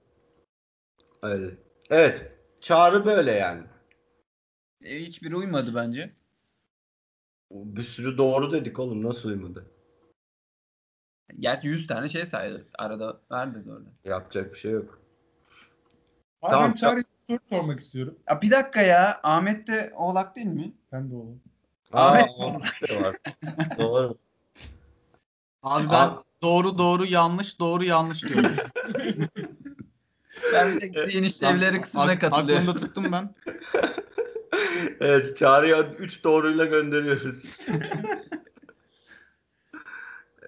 [1.27, 1.57] Öyle.
[1.89, 2.31] Evet.
[2.61, 3.63] Çağrı böyle yani.
[4.83, 6.13] E, hiçbiri uymadı bence.
[7.51, 9.03] Bir sürü doğru dedik oğlum.
[9.03, 9.65] Nasıl uymadı?
[11.39, 12.67] Gerçi 100 tane şey saydı.
[12.79, 13.89] Arada verdi orada.
[14.05, 14.99] Yapacak bir şey yok.
[16.41, 18.17] Abi Tamam, ben Çağrı'ya bir soru sormak istiyorum.
[18.29, 19.19] Ya bir dakika ya.
[19.23, 20.73] Ahmet de oğlak değil mi?
[20.91, 21.41] Ben de oğlum.
[21.93, 22.29] Ahmet
[22.89, 23.15] de var.
[23.77, 24.17] doğru.
[25.63, 28.51] Abi ben Abi- doğru doğru yanlış doğru yanlış diyorum.
[30.67, 32.69] Ben bir tek zihin işlevleri kısmına katılıyorum.
[32.69, 33.35] Aklımda tuttum ben.
[34.99, 35.37] Evet.
[35.37, 37.67] Çağrı'ya 3 doğruyla gönderiyoruz.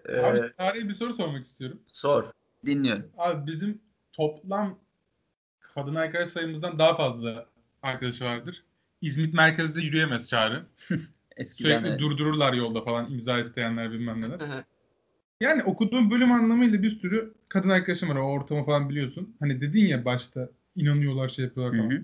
[0.09, 1.79] Abi Çağrı'ya bir soru sormak istiyorum.
[1.87, 2.23] sor.
[2.65, 3.05] Dinliyorum.
[3.17, 3.81] Abi bizim
[4.13, 4.79] toplam
[5.59, 7.45] kadın arkadaş sayımızdan daha fazla
[7.83, 8.63] arkadaşı vardır.
[9.01, 10.65] İzmit merkezde yürüyemez Çağrı.
[11.37, 11.99] Eskiden Sürekli evet.
[11.99, 14.39] durdururlar yolda falan imza isteyenler bilmem neler.
[15.39, 18.15] Yani okuduğum bölüm anlamıyla bir sürü kadın arkadaşım var.
[18.15, 19.35] O ortamı falan biliyorsun.
[19.39, 21.91] Hani dedin ya başta inanıyorlar şey yapıyorlar Hı falan.
[21.91, 22.03] hı.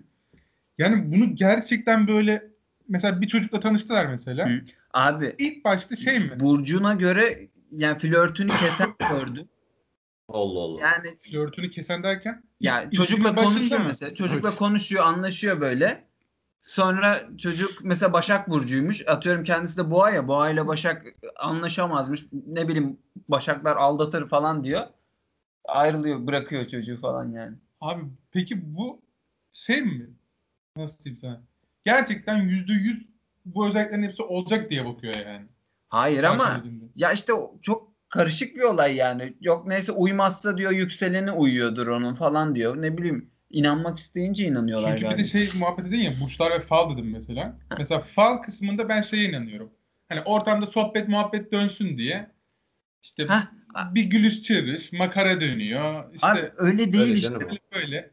[0.78, 2.52] Yani bunu gerçekten böyle
[2.88, 4.50] mesela bir çocukla tanıştılar mesela.
[4.50, 4.62] Hı.
[4.94, 6.40] Abi İlk başta şey mi?
[6.40, 9.48] Burcu'na göre yani flörtünü kesen gördüm.
[10.30, 10.82] Allah Allah.
[10.82, 13.88] Yani Flörtünü kesen derken ya ilk çocukla konuşuyor mı?
[13.88, 14.14] mesela.
[14.14, 16.06] Çocukla konuşuyor, anlaşıyor böyle.
[16.66, 19.08] Sonra çocuk mesela Başak Burcu'ymuş.
[19.08, 20.28] Atıyorum kendisi de Boğa ya.
[20.28, 21.06] Boğa ile Başak
[21.36, 22.26] anlaşamazmış.
[22.48, 22.98] Ne bileyim
[23.30, 24.88] Başaklar aldatır falan diyor.
[25.66, 27.56] Ayrılıyor, bırakıyor çocuğu falan yani.
[27.82, 28.02] Abi
[28.32, 29.02] peki bu
[29.54, 30.10] şey mi?
[30.78, 31.42] Nasıl diyeyim sana?
[31.86, 33.06] Gerçekten yüzde yüz
[33.46, 35.46] bu özelliklerin hepsi olacak diye bakıyor yani.
[35.90, 36.64] Hayır Her ama
[36.96, 39.34] ya işte çok karışık bir olay yani.
[39.42, 42.82] Yok neyse uymazsa diyor yükseleni uyuyordur onun falan diyor.
[42.82, 45.18] Ne bileyim inanmak isteyince inanıyorlar Çünkü bir galiba.
[45.20, 47.58] de şey muhabbet edin ya burçlar ve fal dedim mesela.
[47.80, 49.70] Mesela fal kısmında ben şeye inanıyorum.
[50.10, 52.32] Hani ortamda sohbet muhabbet dönsün diye
[53.02, 53.42] işte Heh.
[53.96, 56.14] bir gülüş çeviriş, makara dönüyor.
[56.14, 57.40] İşte Abi öyle değil Öyle işte.
[57.40, 58.12] böyle böyle.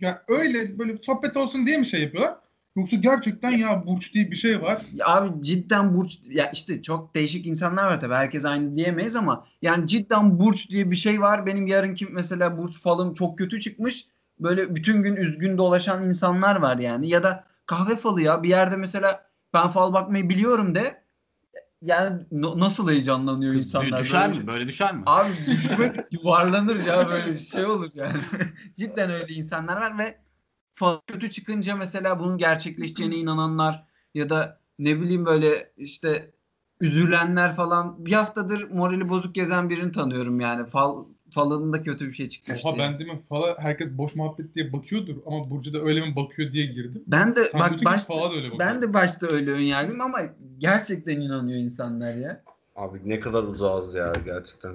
[0.00, 2.34] Ya öyle böyle sohbet olsun diye mi şey yapıyorlar?
[2.76, 4.82] Yoksa gerçekten ya burç diye bir şey var.
[4.94, 9.46] Ya Abi cidden burç ya işte çok değişik insanlar var tabii herkes aynı diyemeyiz ama
[9.62, 11.46] yani cidden burç diye bir şey var.
[11.46, 14.06] Benim yarınki mesela burç falım çok kötü çıkmış.
[14.40, 18.76] Böyle bütün gün üzgün dolaşan insanlar var yani ya da kahve falı ya bir yerde
[18.76, 21.04] mesela ben fal bakmayı biliyorum de
[21.82, 24.00] yani no- nasıl heyecanlanıyor insanlar?
[24.00, 24.46] Düşer böyle mi?
[24.46, 25.02] Böyle düşer mi?
[25.06, 28.22] Abi düşmek yuvarlanır ya böyle şey olur yani.
[28.76, 30.18] Cidden öyle insanlar var ve
[30.74, 33.84] fa- kötü çıkınca mesela bunun gerçekleşeceğine inananlar
[34.14, 36.32] ya da ne bileyim böyle işte
[36.80, 40.66] üzülenler falan bir haftadır morali bozuk gezen birini tanıyorum yani.
[40.66, 43.20] Fal falında kötü bir şey çıkmış Oha ben mi?
[43.28, 47.02] Fala herkes boş muhabbet diye bakıyordur ama Burcu da öyle mi bakıyor diye girdim.
[47.06, 48.58] Ben de Sen bak başta, Fala da öyle bakıyor.
[48.58, 50.18] ben de başta öyle ön yargım ama
[50.58, 52.42] gerçekten inanıyor insanlar ya.
[52.76, 54.72] Abi ne kadar uzağız ya gerçekten.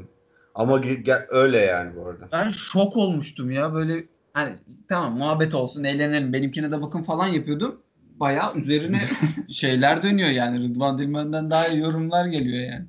[0.56, 2.30] Ama ge- ge- öyle yani bu arada.
[2.32, 4.54] Ben şok olmuştum ya böyle hani
[4.88, 7.82] tamam muhabbet olsun eğlenelim benimkine de bakın falan yapıyordum.
[8.20, 9.02] Bayağı üzerine
[9.50, 12.86] şeyler dönüyor yani Rıdvan Dilmen'den daha iyi yorumlar geliyor yani.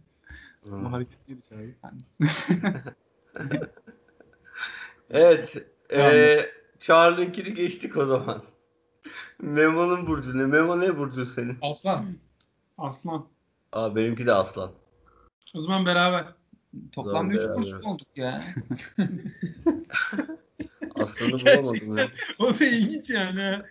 [0.65, 0.71] Hı.
[0.85, 2.29] Bu hareket neydi abi?
[5.11, 5.53] Evet.
[5.89, 6.13] Tamam.
[6.13, 8.43] Eee Charlie'nkini geçtik o zaman.
[9.41, 10.47] Memo'nun burcu ne?
[10.47, 11.59] Memo ne burcu senin?
[11.63, 12.07] Aslan.
[12.79, 13.27] Aslan.
[13.73, 14.73] Aa benimki de aslan.
[15.55, 16.25] O zaman beraber.
[16.93, 17.55] Toplam Doğru, 3 beraber.
[17.55, 18.43] kurşun olduk ya.
[20.95, 22.09] Aslanı bulamadım ya.
[22.39, 23.41] O da ilginç yani.
[23.41, 23.63] ha.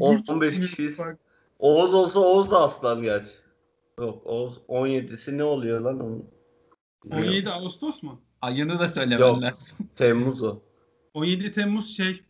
[0.00, 0.98] On- Burç 15 bilmiyorum, kişiyiz.
[0.98, 1.18] bak.
[1.58, 3.30] Oğuz olsa Oğuz da aslan gerçi.
[3.98, 6.30] Yok Oğuz 17'si ne oluyor lan onun?
[7.10, 8.20] 17 Ağustos mu?
[8.42, 9.42] Ayını da söylemen Yok.
[9.42, 9.78] lazım.
[9.96, 10.60] Temmuz o.
[11.14, 12.22] 17 Temmuz şey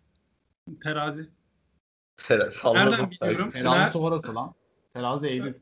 [0.83, 1.29] terazi.
[2.51, 3.51] Salladım Nereden biliyorum?
[3.51, 4.55] Terazi Ner- sonrası lan.
[4.95, 5.55] Terazi Eylül.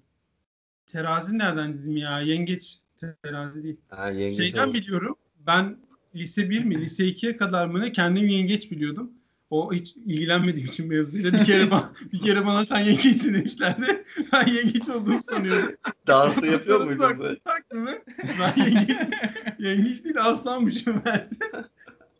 [0.86, 2.20] Terazi nereden dedim ya?
[2.20, 2.78] Yengeç.
[3.22, 3.80] Terazi değil.
[3.88, 5.16] Ha, yenge Şeyden şey- biliyorum.
[5.46, 5.76] Ben
[6.14, 9.12] lise 1 mi, lise 2'ye kadar mı ne kendim yengeç biliyordum.
[9.50, 14.04] O hiç ilgilenmediğim için mevzuyla bir kere bana, bir kere bana sen yengeçsin demişlerdi.
[14.32, 15.76] Ben yengeç olduğumu sanıyordum.
[16.06, 17.38] Dansı yapıyor muydun böyle?
[17.38, 17.98] Taktığını
[18.40, 18.96] ben yengeç,
[19.58, 21.36] yengeç değil aslanmışım verdi.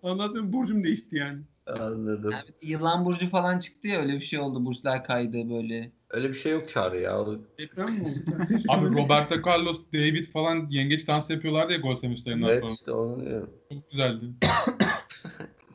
[0.02, 1.38] Ondan sonra burcum değişti yani.
[1.66, 2.30] Anladım.
[2.30, 4.64] Yani yılan burcu falan çıktı ya öyle bir şey oldu.
[4.64, 5.92] Burçlar kaydı böyle.
[6.10, 7.26] Öyle bir şey yok Çağrı ya.
[7.58, 8.36] Deprem mi oldu?
[8.68, 8.86] Abi.
[8.94, 12.72] Roberto Carlos, David falan yengeç dansı yapıyorlardı ya gol sevinçlerinden Evet sonra.
[12.72, 13.50] işte onu diyorum.
[13.72, 14.24] Çok güzeldi.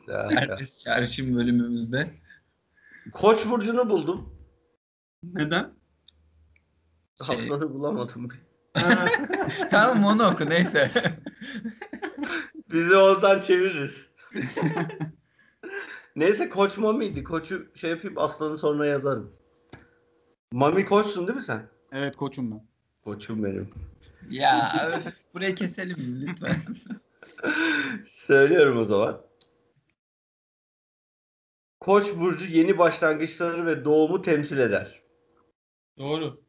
[0.08, 2.10] Herkes çağrışım bölümümüzde.
[3.12, 4.34] Koç burcunu buldum.
[5.22, 5.70] Neden?
[7.26, 8.28] Şey, Aslanı bulamadım.
[9.70, 10.90] Tamam onu oku neyse.
[12.72, 14.08] Bizi oradan çeviririz.
[16.16, 17.24] Neyse koç Mami'ydi.
[17.24, 19.32] Koçu şey yapayım aslanı sonra yazarım.
[20.52, 21.68] Mami koçsun değil mi sen?
[21.92, 22.66] Evet koçum ben.
[23.04, 23.70] Koçum benim.
[24.30, 26.56] ya öf, burayı keselim lütfen.
[28.06, 29.20] Söylüyorum o zaman.
[31.86, 35.02] Koç burcu yeni başlangıçları ve doğumu temsil eder.
[35.98, 36.42] Doğru.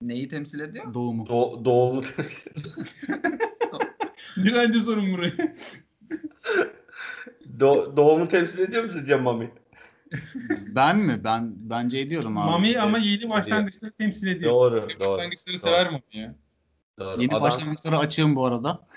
[0.00, 0.94] Neyi temsil ediyor?
[0.94, 1.22] Doğumu.
[1.24, 2.72] Do- doğumu temsil eder.
[4.36, 5.54] Direnci sorun burayı.
[7.58, 9.50] Do- doğumu temsil ediyor mu sizce Mami?
[10.74, 11.20] Ben mi?
[11.24, 12.50] Ben bence ediyorum abi.
[12.50, 14.52] Mami ama yeni başlangıçları temsil ediyor.
[14.52, 14.74] Doğru.
[14.76, 15.18] Başlangıçları Doğru.
[15.18, 16.34] Başlangıçları sever mi ya?
[16.98, 17.22] doğru.
[17.22, 18.88] Yeni Adam- başlangıçlara açığım bu arada.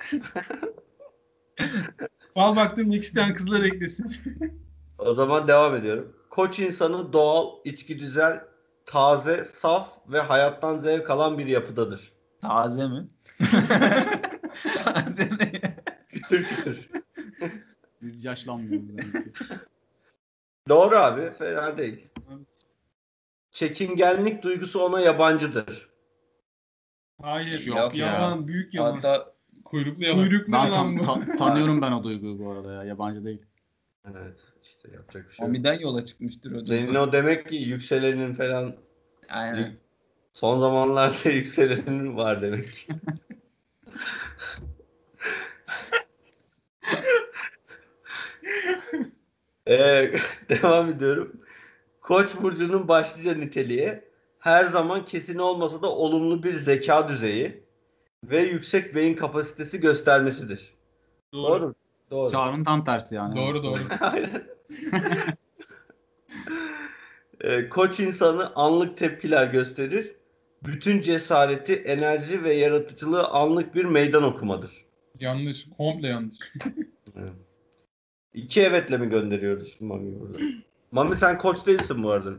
[2.34, 4.14] Fal baktım isteyen kızlar eklesin.
[5.00, 6.16] O zaman devam ediyorum.
[6.30, 8.42] Koç insanı doğal, içgüdüsel,
[8.86, 12.14] taze, saf ve hayattan zevk alan bir yapıdadır.
[12.42, 13.08] Taze mi?
[14.84, 15.52] Taze ne?
[16.10, 16.90] Kütür kütür.
[18.02, 19.14] Biz yaşlanmıyoruz.
[20.70, 21.32] Doğru abi.
[21.32, 22.14] Fena değil.
[23.52, 25.90] Çekingenlik duygusu ona yabancıdır.
[27.22, 27.66] Hayır.
[27.66, 28.06] Yok ya.
[28.14, 28.48] yalan.
[28.48, 28.96] Büyük yalan.
[28.96, 29.34] Hatta
[29.66, 30.20] Kuyruklu yalan.
[30.20, 31.26] Kuyruklu ben yalan tan- bu.
[31.26, 32.84] ta- tanıyorum ben o duyguyu bu arada ya.
[32.84, 33.42] Yabancı değil.
[34.18, 34.38] Evet.
[34.64, 35.48] işte yapacak bir şey yok.
[35.48, 38.76] Mami'den yola çıkmıştır o Senin o demek ki yükselenin falan
[39.30, 39.74] Aynen.
[40.34, 42.94] son zamanlarda yükselenin var demek ki.
[49.70, 50.12] Ee,
[50.50, 51.42] devam ediyorum.
[52.02, 54.02] Koç burcunun başlıca niteliği
[54.40, 57.64] her zaman kesin olmasa da olumlu bir zeka düzeyi
[58.24, 60.74] ve yüksek beyin kapasitesi göstermesidir.
[61.34, 61.62] Doğru.
[61.62, 61.76] Doğru.
[62.32, 63.36] Çağrı'nın tam tersi yani.
[63.36, 63.80] Doğru doğru.
[64.02, 64.44] Aynen.
[67.42, 70.16] Ee, Koç insanı anlık tepkiler gösterir.
[70.64, 74.86] Bütün cesareti, enerji ve yaratıcılığı anlık bir meydan okumadır.
[75.20, 75.68] yanlış.
[75.78, 76.38] Komple yanlış.
[78.34, 80.38] İki evetle mi gönderiyoruz Mami'yi burada?
[80.92, 82.30] Mami sen koç değilsin bu arada.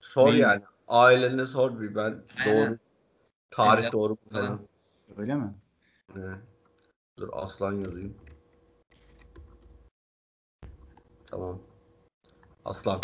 [0.00, 0.40] Sor Neyim?
[0.42, 0.62] yani.
[0.88, 2.22] Ailenle sor bir ben.
[2.46, 2.68] Aynen.
[2.68, 2.78] Doğru.
[3.50, 3.92] Tarih Evet.
[3.92, 4.60] doğru mu.
[5.16, 5.54] Öyle mi?
[6.16, 6.20] Ee,
[7.18, 8.14] Dur aslan yazayım.
[11.30, 11.58] Tamam.
[12.64, 13.00] Aslan.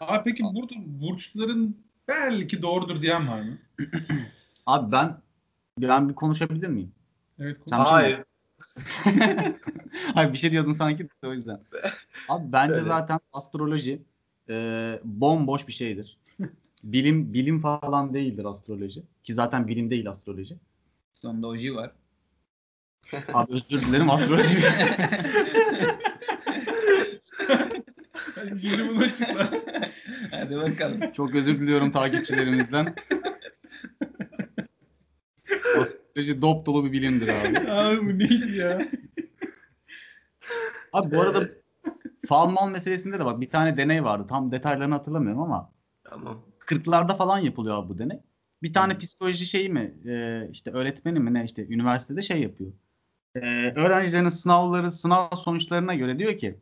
[0.00, 1.76] Abi peki burada burçların
[2.08, 3.58] belki doğrudur diyen var mı?
[4.66, 5.16] Abi ben
[5.78, 6.92] ben bir konuşabilir miyim?
[7.38, 7.56] Evet.
[7.66, 8.24] Sen şey Hayır.
[10.14, 11.60] Hayır bir şey diyordun sanki de o yüzden.
[12.28, 12.88] Abi bence Söyle.
[12.88, 14.02] zaten astroloji
[14.48, 16.18] e, bomboş bir şeydir.
[16.84, 19.02] bilim bilim falan değildir astroloji.
[19.24, 20.56] Ki zaten bilim değil astroloji.
[21.14, 21.92] Sonunda oji var.
[23.34, 24.58] Abi özür dilerim astroloji.
[28.38, 29.50] Hadi şimdi bunu açıkla.
[30.30, 31.12] Hadi bakalım.
[31.12, 32.94] Çok özür diliyorum takipçilerimizden.
[35.78, 37.70] Astroloji dop dolu bir bilimdir abi.
[37.70, 38.82] Abi bu neydi ya?
[40.92, 41.48] Abi bu arada
[42.26, 44.26] fal mal meselesinde de bak bir tane deney vardı.
[44.28, 45.72] Tam detaylarını hatırlamıyorum ama
[46.04, 46.44] Tamam.
[46.60, 48.20] 40'larda falan yapılıyor abi bu deney.
[48.62, 52.72] Bir tane psikoloji şeyi mi e, işte öğretmeni mi ne işte üniversitede şey yapıyor.
[53.34, 53.40] E,
[53.76, 56.60] öğrencilerin sınavları sınav sonuçlarına göre diyor ki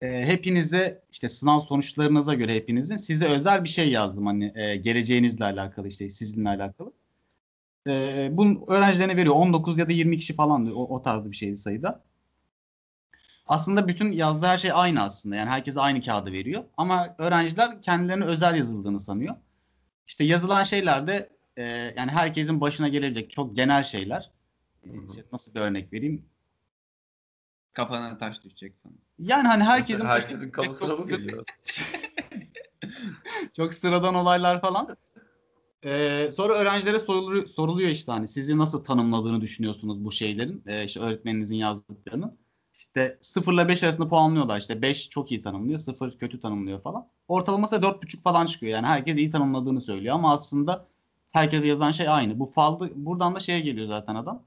[0.00, 5.44] e, hepinize işte sınav sonuçlarınıza göre hepinizin size özel bir şey yazdım hani e, geleceğinizle
[5.44, 6.92] alakalı işte sizinle alakalı.
[7.86, 11.56] E, bunu öğrencilerine veriyor 19 ya da 20 kişi falan o, o tarzda bir şeydi
[11.56, 12.04] sayıda.
[13.46, 15.36] Aslında bütün yazdığı her şey aynı aslında.
[15.36, 16.64] Yani herkese aynı kağıdı veriyor.
[16.76, 19.36] Ama öğrenciler kendilerine özel yazıldığını sanıyor.
[20.06, 21.62] İşte yazılan şeyler de e,
[21.96, 24.30] yani herkesin başına gelebilecek çok genel şeyler.
[25.08, 26.26] İşte nasıl bir örnek vereyim?
[27.72, 29.05] Kafana taş düşecek falan.
[29.18, 31.44] Yani hani herkesin Herkesin kafasına çok, mı geliyor?
[33.56, 34.96] çok sıradan olaylar falan.
[35.84, 40.62] E, sonra öğrencilere soruluyor, soruluyor işte hani sizi nasıl tanımladığını düşünüyorsunuz bu şeylerin.
[40.66, 42.36] E, işte öğretmeninizin yazdıklarını.
[42.74, 44.58] İşte 0 ile 5 arasında puanlıyorlar.
[44.58, 47.08] İşte 5 çok iyi tanımlıyor, 0 kötü tanımlıyor falan.
[47.28, 48.72] Ortalaması da 4,5 falan çıkıyor.
[48.72, 50.86] Yani herkes iyi tanımladığını söylüyor ama aslında
[51.30, 52.38] herkese yazılan şey aynı.
[52.38, 54.42] Bu faldı buradan da şeye geliyor zaten adam.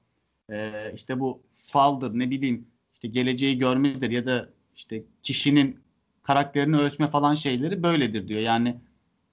[0.51, 4.49] Ee, işte bu faldır ne bileyim işte geleceği görmedir ya da
[4.79, 5.79] işte kişinin
[6.23, 8.39] karakterini ölçme falan şeyleri böyledir diyor.
[8.41, 8.81] Yani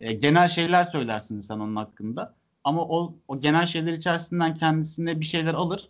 [0.00, 2.34] e, genel şeyler söylersin sen onun hakkında.
[2.64, 5.88] Ama o, o genel şeyler içerisinden kendisine bir şeyler alır.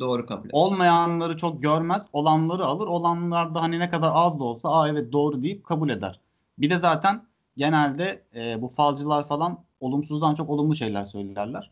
[0.00, 0.48] Doğru kabul.
[0.52, 2.86] Olmayanları çok görmez, olanları alır.
[2.86, 6.20] Olanlarda hani ne kadar az da olsa aa evet doğru deyip kabul eder.
[6.58, 7.26] Bir de zaten
[7.56, 11.70] genelde e, bu falcılar falan olumsuzdan çok olumlu şeyler söylerler.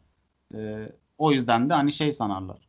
[0.55, 2.69] E, o yüzden de hani şey sanarlar.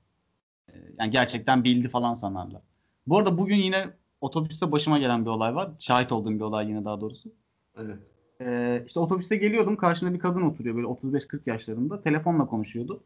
[0.70, 2.62] E, yani gerçekten bildi falan sanarlar.
[3.08, 3.86] Bu arada bugün yine
[4.22, 5.72] otobüste başıma gelen bir olay var.
[5.80, 7.30] Şahit olduğum bir olay yine daha doğrusu.
[7.78, 8.00] Evet.
[8.42, 9.78] Ee, işte otobüste geliyordum.
[9.78, 12.02] Karşımda bir kadın oturuyor böyle 35-40 yaşlarında.
[12.02, 13.04] Telefonla konuşuyordu.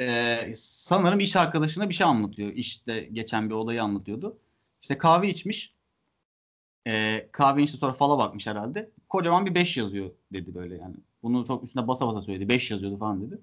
[0.00, 2.52] Ee, sanırım iş arkadaşına bir şey anlatıyor.
[2.52, 4.38] İşte geçen bir olayı anlatıyordu.
[4.82, 5.74] İşte kahve içmiş.
[6.86, 8.90] Ee, kahve içti sonra fala bakmış herhalde.
[9.08, 10.94] Kocaman bir 5 yazıyor dedi böyle yani.
[11.22, 12.48] Bunu çok üstüne basa basa söyledi.
[12.48, 13.40] 5 yazıyordu falan dedi.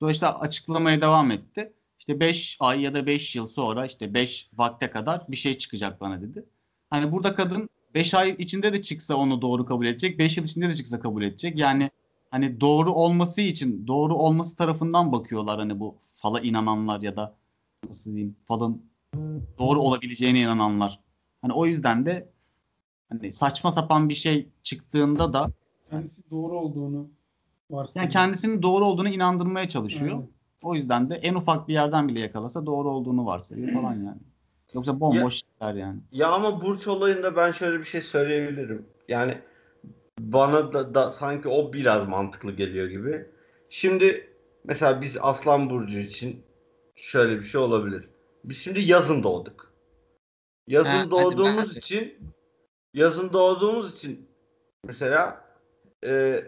[0.00, 1.72] Sonra işte açıklamaya devam etti.
[1.98, 6.00] İşte 5 ay ya da 5 yıl sonra işte 5 vakte kadar bir şey çıkacak
[6.00, 6.44] bana dedi.
[6.90, 10.18] Hani burada kadın 5 ay içinde de çıksa onu doğru kabul edecek.
[10.18, 11.58] 5 yıl içinde de çıksa kabul edecek.
[11.58, 11.90] Yani
[12.30, 17.34] hani doğru olması için doğru olması tarafından bakıyorlar hani bu fala inananlar ya da
[17.88, 18.82] nasıl diyeyim falın
[19.58, 21.00] doğru olabileceğine inananlar.
[21.42, 22.28] Hani o yüzden de
[23.08, 25.50] hani saçma sapan bir şey çıktığında da
[25.90, 27.08] Kendisi doğru olduğunu
[27.70, 28.02] varsayıyor.
[28.04, 30.10] yani kendisinin doğru olduğunu inandırmaya çalışıyor.
[30.12, 30.28] Aynen.
[30.64, 34.20] O yüzden de en ufak bir yerden bile yakalasa doğru olduğunu varsayıyor falan yani.
[34.74, 36.00] Yoksa bomboş işler yani.
[36.12, 38.86] Ya ama Burç olayında ben şöyle bir şey söyleyebilirim.
[39.08, 39.38] Yani
[40.18, 43.26] bana da, da sanki o biraz mantıklı geliyor gibi.
[43.70, 44.30] Şimdi
[44.64, 46.42] mesela biz Aslan Burcu için
[46.96, 48.08] şöyle bir şey olabilir.
[48.44, 49.72] Biz şimdi yazın doğduk.
[50.68, 51.78] Yazın Ha, hadi doğduğumuz de.
[51.78, 52.12] için
[52.94, 54.28] yazın doğduğumuz için
[54.84, 55.44] mesela
[56.04, 56.44] e,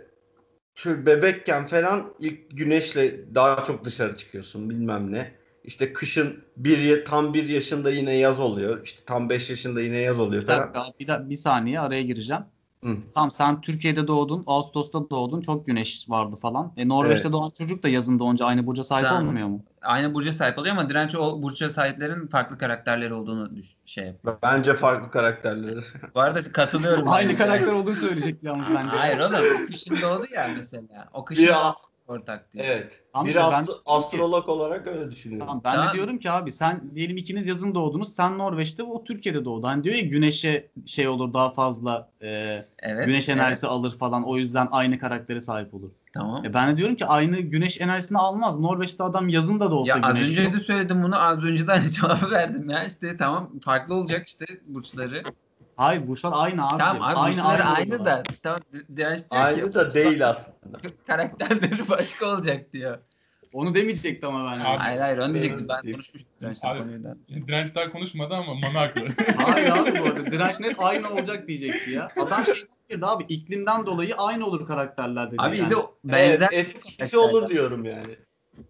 [0.77, 5.35] şu bebekken falan ilk güneşle daha çok dışarı çıkıyorsun bilmem ne.
[5.65, 8.85] İşte kışın bir tam bir yaşında yine yaz oluyor.
[8.85, 10.73] İşte tam 5 yaşında yine yaz oluyor Bir falan.
[10.73, 12.43] dakika, bir, da- bir saniye araya gireceğim.
[12.85, 12.97] Hı.
[13.15, 16.73] Tamam sen Türkiye'de doğdun, Ağustos'ta doğdun, çok güneş vardı falan.
[16.77, 17.33] E Norveç'te Evet.
[17.33, 19.65] doğan çocuk da yazın doğunca aynı burca sahip Sen- olmuyor mu?
[19.83, 24.39] Aynı burca sahip oluyor ama direnç o burca sahiplerin farklı karakterleri olduğunu düş- şey yapıyor.
[24.43, 25.81] Bence farklı karakterleri.
[26.15, 27.09] Bu arada katılıyorum.
[27.09, 28.97] Aynı karakter olduğunu söyleyecekti yalnız bence.
[28.97, 31.09] Hayır oğlum kışın doğdu ya mesela.
[31.13, 31.53] O kışın Bir,
[32.09, 32.65] ortak diyor.
[32.69, 33.01] evet.
[33.13, 35.47] Tamam bir işte ben astro- diyorum ki- astrolog olarak öyle düşünüyorum.
[35.47, 35.89] Tamam, ben Tamam.
[35.89, 38.15] de diyorum ki abi sen diyelim ikiniz yazın doğdunuz.
[38.15, 39.67] Sen Norveç'te o Türkiye'de doğdu.
[39.67, 42.29] Hani diyor ya güneşe şey olur daha fazla e,
[42.79, 43.07] Evet.
[43.07, 44.25] güneş evet, enerjisi alır falan.
[44.29, 45.91] O yüzden aynı karaktere sahip olur.
[46.13, 46.45] Tamam.
[46.45, 48.61] E ben de diyorum ki aynı güneş enerjisini almaz.
[48.61, 50.53] Norveç'te adam yazın da olsa Ya az önce yok.
[50.53, 51.23] de söyledim bunu.
[51.23, 52.85] Az önce de aynı cevabı verdim ya.
[52.85, 55.23] İşte tamam farklı olacak işte burçları.
[55.77, 56.79] Hayır burçlar aynı abi.
[56.79, 58.05] Tamam abi burçları aynı, orada.
[58.05, 58.23] da.
[58.43, 58.61] Tamam
[58.97, 60.79] direnç diyor Aynı ki da değil aslında.
[61.07, 62.99] karakterleri başka olacak diyor.
[63.53, 64.61] Onu demeyecekti ama ben.
[64.61, 65.69] Abi- Hayır hayır onu diyecektim.
[65.69, 67.17] Ben konuşmuştum dirençle konuyu da.
[67.29, 69.03] Direnç daha konuşmadı ama Mami haklı.
[69.37, 70.27] Hayır abi bu arada.
[70.27, 72.09] Direnç net aynı olacak diyecekti ya.
[72.21, 72.55] Adam şey
[72.89, 75.37] girdi abi iklimden dolayı aynı olur karakterler dedi.
[75.39, 75.71] Abi yani.
[75.71, 75.75] de
[76.05, 78.17] benzer Evet, etkisi olur diyorum yani.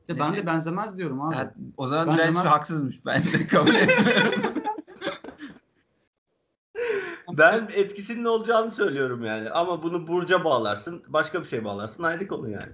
[0.01, 1.35] İşte ben de benzemez diyorum abi.
[1.35, 3.07] Ha, o zaman Ben direnç haksızmış.
[3.07, 4.55] Ben de kabul etmiyorum.
[7.33, 9.51] Ben etkisinin olacağını söylüyorum yani.
[9.51, 12.73] Ama bunu burca bağlarsın, başka bir şey bağlarsın ayrı konu yani.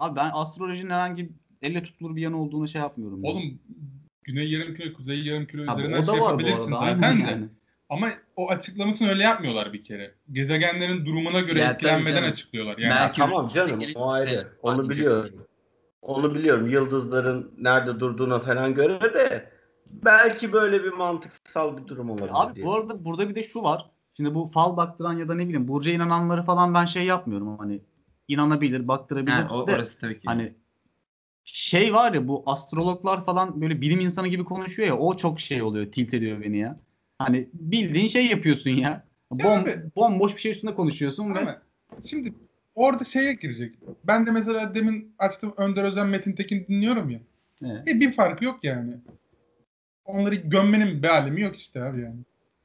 [0.00, 1.30] Abi ben astrolojinin herhangi
[1.62, 3.24] elle tutulur bir yanı olduğunu şey yapmıyorum.
[3.24, 3.32] yani.
[3.32, 3.58] Oğlum
[4.24, 7.30] Güney yarımküre, Kuzey yarımküre Abi üzerinden şey yapabilirsin zaten de.
[7.30, 7.48] yani.
[7.88, 10.14] Ama o açıklamasını öyle yapmıyorlar bir kere.
[10.32, 12.78] Gezegenlerin durumuna göre Ya etkilenmeden açıklıyorlar.
[12.78, 14.48] Yani Merkür Tamam canım o ayrı.
[14.62, 15.30] Onu biliyorum.
[16.02, 16.70] Onu biliyorum.
[16.70, 19.50] Yıldızların nerede durduğuna falan göre de
[20.04, 22.66] belki böyle bir mantıksal bir durum olabilir Abi diye.
[22.66, 23.90] bu arada burada bir de şu var.
[24.16, 27.80] Şimdi bu fal baktıran ya da ne bileyim burca inananları falan ben şey yapmıyorum hani
[28.28, 30.26] inanabilir, baktırabilir Yani o, de orası tabii ki.
[30.26, 30.54] hani
[31.44, 35.62] şey var ya bu astrologlar falan böyle bilim insanı gibi konuşuyor ya o çok şey
[35.62, 36.80] oluyor tilt ediyor beni ya.
[37.18, 39.04] Hani bildiğin şey yapıyorsun ya.
[39.30, 39.64] Bom,
[39.96, 41.62] bomboş bir şey üstünde konuşuyorsun ve Ama
[42.04, 42.34] şimdi
[42.74, 43.74] orada şeye girecek.
[44.04, 47.20] Ben de mesela demin açtım Önder Özen Metin Tekin dinliyorum ya.
[47.64, 47.88] Evet.
[47.88, 48.94] E, bir farkı yok yani.
[50.14, 52.16] Onları gömmenin bir alemi yok işte abi yani.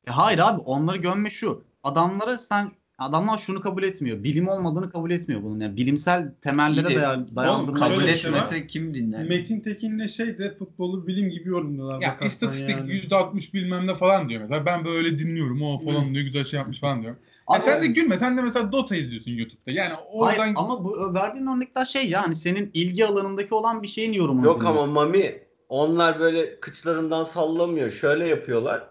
[0.07, 1.63] E hayır abi onları gömme şu.
[1.83, 4.23] Adamlara sen adamlar şunu kabul etmiyor.
[4.23, 5.59] Bilim olmadığını kabul etmiyor bunun.
[5.59, 7.79] Yani bilimsel temellere İyi de- daya- Oğlum, dayandırılmış.
[7.81, 8.13] Kabul şey var.
[8.37, 9.23] etmese kim dinler?
[9.29, 12.01] Metin Tekin'le şey de futbolu bilim gibi yorumluyorlar.
[12.01, 12.91] Ya istatistik yani.
[12.91, 14.65] %60 bilmem ne falan diyor mesela.
[14.65, 17.15] Ben böyle dinliyorum o falan diyor güzel şey yapmış falan diyor.
[17.47, 19.71] Abi- Ya sen de gülme sen de mesela Dota izliyorsun YouTube'da.
[19.71, 23.87] Yani oradan Hayır, ama bu verdiğin örnekler şey ya hani senin ilgi alanındaki olan bir
[23.87, 24.45] şeyin yorumunu.
[24.45, 25.44] Yok ama Mami
[25.75, 27.91] onlar böyle kıçlarından sallamıyor.
[27.91, 28.83] Şöyle yapıyorlar.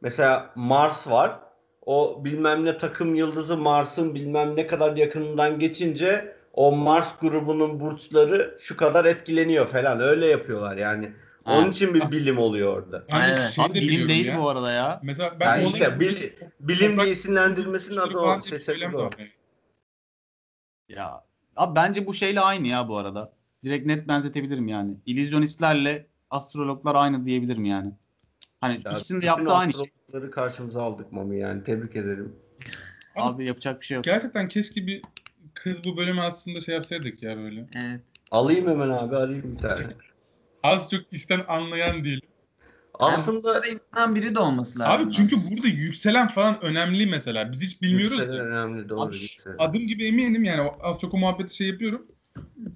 [0.00, 1.40] Mesela Mars var.
[1.86, 8.56] O bilmem ne takım yıldızı Mars'ın bilmem ne kadar yakınından geçince o Mars grubunun burçları
[8.60, 10.00] şu kadar etkileniyor falan.
[10.00, 11.12] Öyle yapıyorlar yani.
[11.46, 13.00] Onun için bir bilim oluyor orada.
[13.08, 13.32] de Aynen.
[13.48, 14.38] şey Abi de bilim değil ya.
[14.38, 15.00] bu arada ya.
[15.02, 16.30] Mesela ben Yani işte bil-
[16.60, 18.42] bilim diye isimlendirmesinin adı o.
[18.42, 19.10] de o.
[19.18, 19.30] yani.
[20.88, 21.24] Ya
[21.56, 23.32] abi bence bu şeyle aynı ya bu arada.
[23.64, 24.96] Direkt net benzetebilirim yani.
[25.06, 27.92] İllüzyonistlerle astrologlar aynı diyebilirim yani.
[28.60, 29.82] Hani Ya ikisinin de yaptığı aynı şey.
[29.82, 31.64] astrologları karşımıza aldık Mami yani.
[31.64, 32.36] Tebrik ederim.
[33.16, 34.04] Abi yapacak bir şey yok.
[34.04, 35.02] Gerçekten keşke bir
[35.54, 37.66] kız bu bölümü aslında şey yapsaydık ya böyle.
[37.74, 38.00] Evet.
[38.30, 39.82] Alayım hemen abi arayayım bir tane.
[40.62, 42.20] Az çok işten anlayan değil.
[42.94, 43.62] Aslında
[43.96, 45.06] Yani biri de olması lazım.
[45.06, 47.52] Abi çünkü burada yükselen falan önemli mesela.
[47.52, 48.44] Biz hiç bilmiyoruz yükselen ya.
[48.44, 49.00] önemli doğru.
[49.00, 49.56] Abi yükselen.
[49.58, 52.06] Adım gibi eminim yani az çok o muhabbeti şey yapıyorum.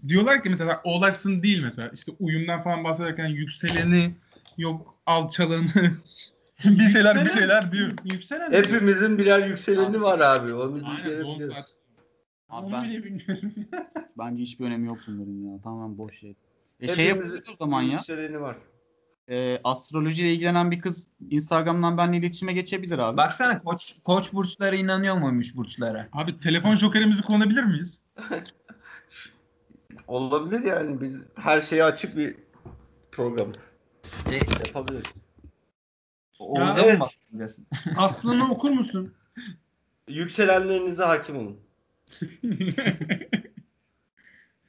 [0.08, 4.14] Diyorlar ki mesela oğlaksın değil mesela işte uyumdan falan bahsederken yükseleni
[4.58, 5.66] yok alçalanı
[6.64, 7.90] bir şeyler bir şeyler diyor.
[8.12, 10.54] Yükselen Hepimizin birer yükseleni var abi.
[10.54, 11.50] Onu Aynen.
[12.50, 13.52] Abi Onu ben, bile bilmiyorum.
[14.18, 15.61] bence hiçbir önemi yok bunların ya.
[15.62, 16.34] Tamamen boş şey.
[16.80, 17.92] E şey yapıyoruz o zaman ya.
[17.92, 18.56] Yükseleni var.
[19.30, 23.16] E, astrolojiyle ilgilenen bir kız Instagram'dan benimle iletişime geçebilir abi.
[23.16, 26.08] Baksana koç koç burçlara inanıyor muymuş burçlara?
[26.12, 28.02] Abi telefon jokerimizi kullanabilir miyiz?
[30.14, 32.36] Olabilir yani biz her şeye açık bir
[33.12, 33.56] programız.
[34.30, 34.34] E,
[34.66, 35.12] Yapabiliriz.
[36.38, 36.98] Oğuz'a Evet.
[36.98, 37.06] mı?
[37.96, 39.14] Aslan'ı okur musun?
[40.08, 41.61] Yükselenlerinize hakim olun.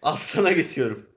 [0.02, 1.10] Aslan'a geçiyorum.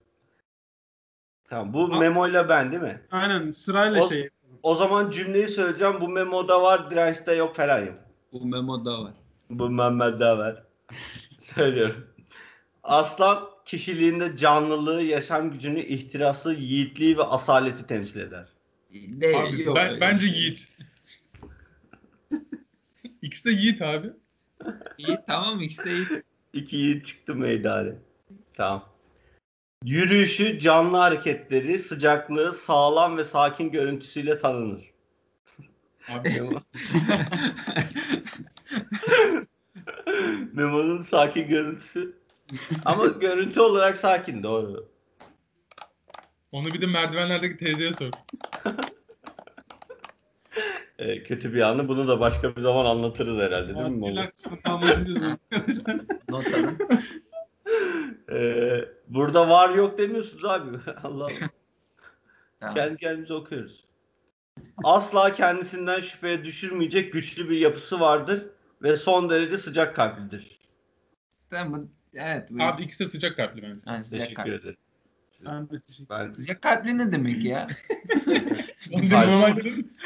[1.49, 3.03] Tamam bu A- memoyla ben değil mi?
[3.11, 4.29] Aynen sırayla O- şey.
[4.63, 6.01] O zaman cümleyi söyleyeceğim.
[6.01, 7.99] Bu memoda var, dirençte yok falan yap.
[8.33, 9.13] Bu memoda var.
[9.51, 10.63] Bu Mehmet'de var.
[11.39, 12.07] Söylüyorum.
[12.83, 18.49] Aslan kişiliğinde canlılığı, yaşam gücünü, ihtirası, yiğitliği ve asaleti temsil eder.
[18.93, 20.41] Değil, Abi, yok ben- öyle bence şey.
[20.41, 20.69] Yiğit.
[23.23, 24.11] İkisi de Yiğit abi.
[24.99, 26.07] İyi tamam ikisi de iyi.
[26.53, 27.93] İki yiğit çıktı meydana.
[28.55, 28.85] Tamam.
[29.85, 34.91] Yürüyüşü, canlı hareketleri, sıcaklığı, sağlam ve sakin görüntüsüyle tanınır.
[36.09, 36.63] Abi Memo-
[40.53, 42.24] Memo'nun sakin görüntüsü.
[42.85, 44.89] Ama görüntü olarak sakin doğru.
[46.53, 48.11] onu bir de merdivenlerdeki teyzeye sor.
[50.99, 51.89] Ee, kötü bir anı.
[51.89, 54.09] Bunu da başka bir zaman anlatırız herhalde değil mi?
[54.11, 55.97] Güler kısmını anlatacağız arkadaşlar.
[56.29, 56.79] Not alın.
[58.33, 60.79] Ee, burada var yok demiyorsunuz abi.
[61.03, 61.29] Allah
[62.61, 62.75] Tamam.
[62.75, 63.85] kendi kendimize okuyoruz.
[64.85, 68.47] Asla kendisinden şüpheye düşürmeyecek güçlü bir yapısı vardır
[68.83, 70.59] ve son derece sıcak kalplidir.
[71.51, 72.49] Tamam, evet.
[72.51, 73.81] Bu Abi ikisi de sıcak kalpli bence.
[73.85, 74.55] Ha, sıcak Teşekkür kalpli.
[74.55, 74.77] ederim.
[75.45, 77.67] Ben de teşekkür Ben Sıcak kalpli ne demek ya?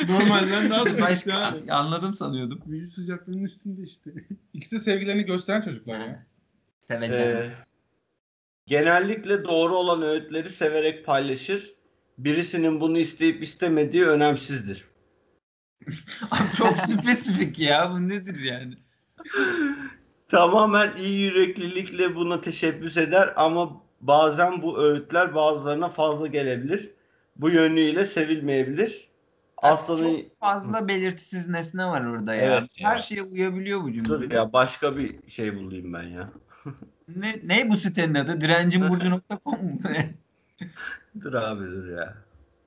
[0.08, 1.72] Normalden daha sıcak işte abi.
[1.72, 2.62] anladım sanıyordum.
[2.66, 4.10] Vücut sıcaklığının üstünde işte.
[4.54, 6.26] ikisi de sevgilerini gösteren çocuklar ya.
[6.78, 7.30] Sevecen.
[7.30, 7.50] Ee,
[8.66, 11.74] genellikle doğru olan öğütleri severek paylaşır.
[12.18, 14.84] Birisinin bunu isteyip istemediği önemsizdir.
[16.30, 17.90] Abi çok spesifik ya.
[17.92, 18.74] Bu nedir yani?
[20.28, 26.90] Tamamen iyi yüreklilikle buna teşebbüs eder ama bazen bu öğütler bazılarına fazla gelebilir.
[27.36, 29.08] Bu yönüyle sevilmeyebilir.
[29.56, 32.42] Aslanın Çok fazla belirtisiz nesne var orada ya.
[32.42, 33.02] Evet Her ya.
[33.02, 34.08] şeye uyabiliyor bu cümle.
[34.08, 36.30] dur ya başka bir şey bulayım ben ya.
[37.16, 38.40] Ne, ne bu sitenin adı?
[38.40, 39.80] Direncimburcu.com mu?
[41.20, 42.14] Dur abi dur ya.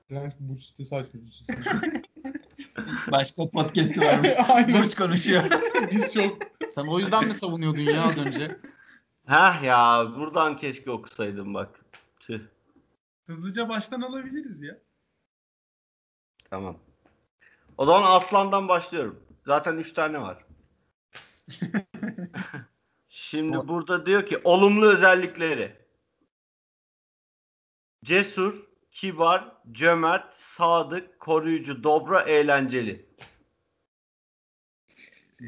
[0.10, 1.36] Direnç Burç sitesi açmış.
[3.12, 4.32] Başka podcast'i varmış.
[4.68, 5.44] Burç konuşuyor.
[5.92, 6.38] Biz çok
[6.70, 8.60] Sen o yüzden mi savunuyordun ya az önce?
[9.28, 11.80] Heh ya buradan keşke okusaydım bak.
[12.20, 12.40] Tüh.
[13.28, 14.78] Hızlıca baştan alabiliriz ya.
[16.50, 16.78] Tamam.
[17.78, 19.20] O zaman aslandan başlıyorum.
[19.46, 20.46] Zaten 3 tane var.
[23.10, 25.82] Şimdi burada diyor ki olumlu özellikleri.
[28.04, 33.06] Cesur, kibar, cömert, sadık, koruyucu, dobra, eğlenceli.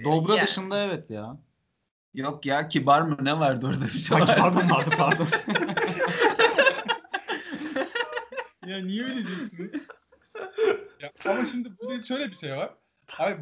[0.04, 0.44] Dobra Ya.
[0.44, 1.38] dışında evet ya.
[2.14, 4.36] Yok ya kibar mı ne vardı orada bir şey Ay, var.
[4.38, 5.28] pardon pardon pardon.
[8.68, 9.72] Ya niye öyle diyorsunuz?
[11.00, 12.74] Ya ama şimdi burada şöyle bir şey var.
[13.18, 13.42] Abi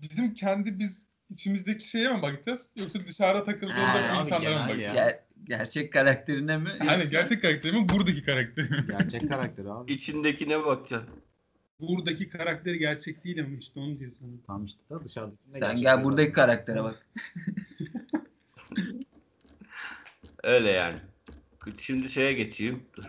[0.00, 4.98] bizim kendi biz içimizdeki şeye mi bakacağız yoksa dışarıda takıldığında Ha, insanlara mı bakacağız?
[4.98, 5.24] ya.
[5.52, 6.70] Ger- gerçek karakterine mi?
[6.80, 8.84] Yoksa- gerçek karakteri mi buradaki karakteri mi?
[8.88, 9.92] Gerçek karakteri abi.
[9.92, 11.08] İçindekine bakacaksın.
[11.80, 14.30] Buradaki karakteri gerçek değil ama işte onu diyor sana.
[14.46, 15.36] Tamam işte da dışarıdaki.
[15.50, 17.06] Sen gel buradaki karaktere bak.
[20.42, 20.98] Öyle yani.
[21.78, 22.82] Şimdi şeye geçeyim.
[22.96, 23.04] Dur.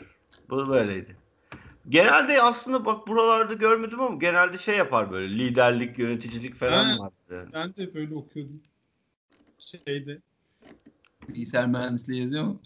[0.49, 1.15] Bu böyleydi.
[1.89, 6.99] Genelde aslında bak buralarda görmedim ama genelde şey yapar böyle liderlik, yöneticilik falan Ha.
[7.03, 7.11] var.
[7.31, 7.49] Yani.
[7.53, 8.61] Ben de böyle okuyordum.
[9.59, 10.19] Şeyde.
[11.27, 12.61] Bilgisayar mühendisliği yazıyor mu?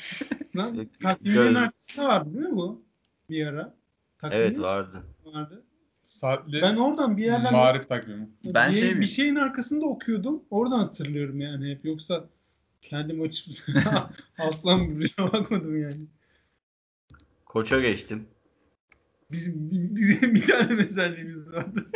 [0.56, 2.82] Lan takvimlerin arkasında vardı değil mi bu?
[3.30, 3.74] Bir ara.
[4.18, 5.04] Takvimin Evet vardı.
[5.24, 5.64] vardı.
[6.02, 8.28] Saatli Ben oradan bir yerden marif takvimi.
[8.44, 10.42] Ben bir, şey mi- bir şeyin arkasında okuyordum.
[10.50, 11.84] Oradan hatırlıyorum yani hep.
[11.84, 12.28] Yoksa
[12.82, 13.54] kendim açıp
[14.38, 16.06] aslan burcuya bakmadım yani.
[17.46, 18.28] Koça geçtim.
[19.30, 21.86] Bizim bizim bir tane özelliğimiz vardı.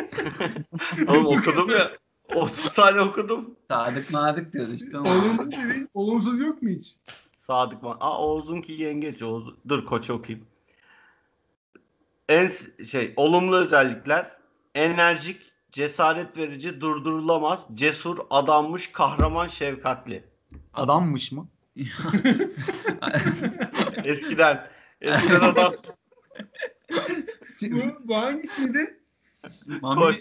[1.08, 1.90] Oğlum okudum ya.
[2.34, 3.56] 30 tane okudum.
[3.68, 4.98] Sadık madık diyordu işte.
[4.98, 6.96] Olumsuz dediğin olumsuz yok mu hiç?
[7.38, 7.96] Sadık mı?
[8.00, 9.22] Aa Oğuz'unki yengeç.
[9.22, 9.54] Oğuz...
[9.68, 10.46] Dur koça okuyayım.
[12.28, 12.50] En
[12.84, 14.36] şey olumlu özellikler
[14.74, 20.24] enerjik, cesaret verici, durdurulamaz, cesur, adanmış, kahraman, şefkatli.
[20.74, 21.48] Adammış mı?
[24.04, 24.68] Eskiden
[25.00, 25.72] eskiden adam
[27.62, 29.01] bu, bu hangisiydi?
[29.80, 30.18] Mami,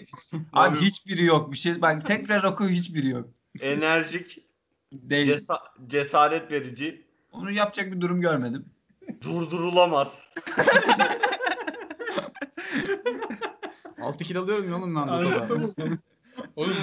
[0.52, 1.52] abi hiçbiri yok.
[1.52, 3.28] Bir şey bak tekrar oku hiçbiri yok.
[3.60, 4.38] enerjik,
[4.92, 5.28] Değil.
[5.28, 8.66] cesa- cesaret verici, Onu yapacak bir durum görmedim.
[9.20, 10.24] durdurulamaz.
[14.00, 15.98] 6 kilo alıyorum ya oğlum ben bu Arasında.
[16.56, 16.76] Oğlum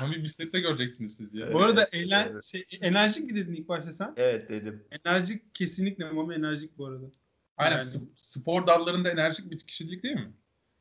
[0.00, 1.52] Mami bisiklette göreceksiniz siz ya.
[1.52, 2.44] Bu arada eğlen, evet.
[2.44, 4.12] şey, enerjik mi dedin ilk başta sen?
[4.16, 4.84] Evet dedim.
[5.04, 7.04] Enerjik kesinlikle ama enerjik bu arada.
[7.56, 7.82] Aynen Yani.
[7.82, 10.32] sp- spor dallarında enerjik bir kişilik değil mi?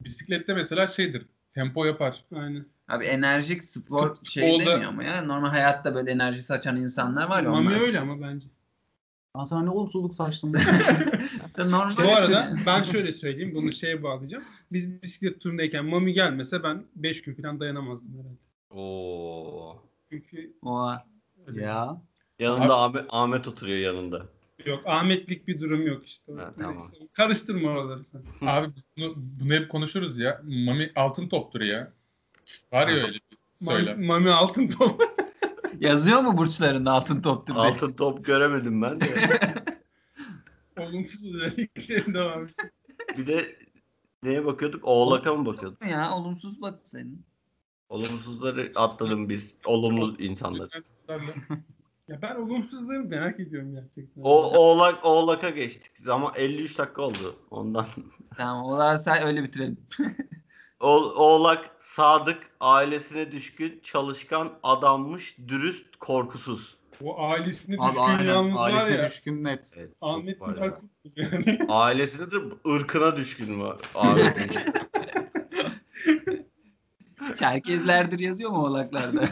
[0.03, 1.25] Bisiklette mesela şeydir.
[1.53, 2.23] Tempo yapar.
[2.35, 2.65] Aynen.
[2.87, 5.21] Abi enerjik spor Fut- şey futbolda- demiyor ama ya.
[5.21, 7.81] Normal hayatta böyle enerji saçan insanlar var ya Mami onlar.
[7.81, 8.47] öyle ama bence.
[9.33, 10.53] Aa sana ne olumsuzluk saçtım.
[11.57, 13.51] Normal Bu arada ben şöyle söyleyeyim.
[13.55, 14.43] Bunu şeye bağlayacağım.
[14.71, 18.39] Biz bisiklet turundayken Mami gelmese ben 5 gün falan dayanamazdım herhalde.
[18.69, 19.83] Oo.
[20.09, 21.05] Çünkü Oha.
[21.53, 22.01] ya.
[22.39, 24.25] Yanında Ahmet, Ahmet oturuyor yanında.
[24.65, 26.33] Yok Ahmetlik bir durum yok işte.
[26.33, 26.83] Ha, tamam.
[27.13, 28.21] Karıştırma oraları sen.
[28.41, 30.41] Abi biz bunu, bunu hep konuşuruz ya.
[30.43, 31.93] Mami altın toptur ya.
[32.71, 34.05] Var ya öyle bir Mami, söylem.
[34.05, 35.03] Mami altın top.
[35.79, 37.63] Yazıyor mu burçlarında altın toptur diye?
[37.63, 39.05] Altın top göremedim ben de.
[40.79, 42.71] Olumsuz özelliklerin devam etsin.
[43.17, 43.55] Bir de
[44.23, 44.85] neye bakıyorduk?
[44.85, 45.85] Oğlaka mı bakıyorduk?
[45.85, 47.23] Ya olumsuz bak senin.
[47.89, 49.53] Olumsuzları atladım biz.
[49.65, 50.69] Olumlu insanlar.
[52.09, 54.21] Ya ben olumsuzları merak ediyorum gerçekten.
[54.21, 57.85] O oğlak oğlaka geçtik ama 53 dakika oldu ondan.
[58.37, 59.77] Tamam olar say öyle bitirelim.
[60.81, 66.77] O, oğlak sadık, ailesine düşkün, çalışkan, adanmış, dürüst, korkusuz.
[67.03, 68.25] O ailesine Abi düşkün aynen.
[68.25, 69.07] yalnız var Ailesine ya.
[69.07, 69.73] düşkün net.
[69.77, 70.71] Evet, Ahmet var Bilal
[71.15, 71.59] yani.
[71.67, 72.35] Ailesine de
[72.69, 73.77] ırkına düşkün var.
[77.35, 79.29] Çerkezlerdir yazıyor mu oğlaklarda?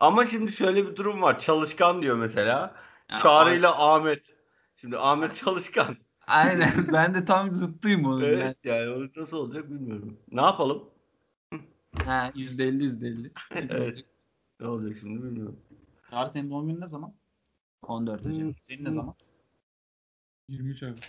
[0.00, 1.38] Ama şimdi şöyle bir durum var.
[1.38, 2.74] Çalışkan diyor mesela.
[3.10, 4.34] Ya, Çağrı ile Ahmet.
[4.76, 5.96] Şimdi Ahmet çalışkan.
[6.26, 8.22] Aynen ben de tam zıttıyım onun.
[8.22, 8.34] yani.
[8.34, 10.20] Evet yani o nasıl olacak bilmiyorum.
[10.30, 10.90] Ne yapalım?
[12.04, 13.30] Ha %50 %50.
[13.54, 14.04] Süper Evet.
[14.60, 15.60] Ne olacak şimdi bilmiyorum.
[16.10, 17.14] Çağrı senin doğum günün ne zaman?
[17.82, 18.54] 14 hocam.
[18.60, 19.14] Senin ne zaman?
[20.48, 21.00] 23 abi.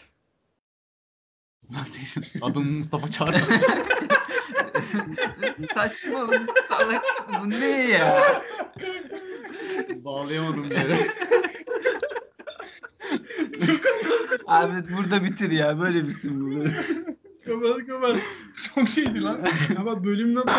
[1.86, 3.38] Senin adın Mustafa Çağrı.
[5.74, 6.34] Saçma bu
[6.70, 7.04] salak
[7.42, 8.42] bu ne ya?
[10.06, 10.98] Bağlayamadım yere.
[14.48, 16.70] Abi burada bitir ya böyle bitsin bu.
[17.46, 18.16] kapat kapat.
[18.76, 19.40] Çok iyiydi lan.
[19.86, 20.52] Bak bölümün adı.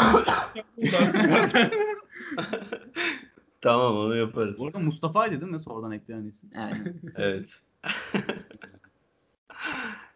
[3.60, 4.58] Tamam onu yaparız.
[4.58, 6.50] Bu arada Mustafa'ydı değil mi sonradan eklenen isim?
[6.54, 6.74] Yani.
[7.16, 7.48] Evet.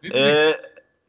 [0.03, 0.35] Ne diyecek?
[0.35, 0.57] Ee,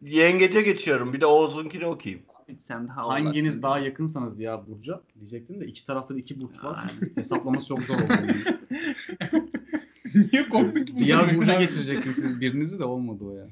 [0.03, 1.13] yengece geçiyorum.
[1.13, 2.25] Bir de Oğuz'unkini okuyayım.
[2.59, 6.93] Sen daha Hanginiz daha yakınsanız ya Burcu diyecektim de iki tarafta da iki burç var.
[7.15, 8.13] Hesaplaması çok zor oldu.
[10.15, 10.97] Niye korktun ki?
[10.99, 13.47] Diğer burca geçirecektim siz birinizi de olmadı o ya.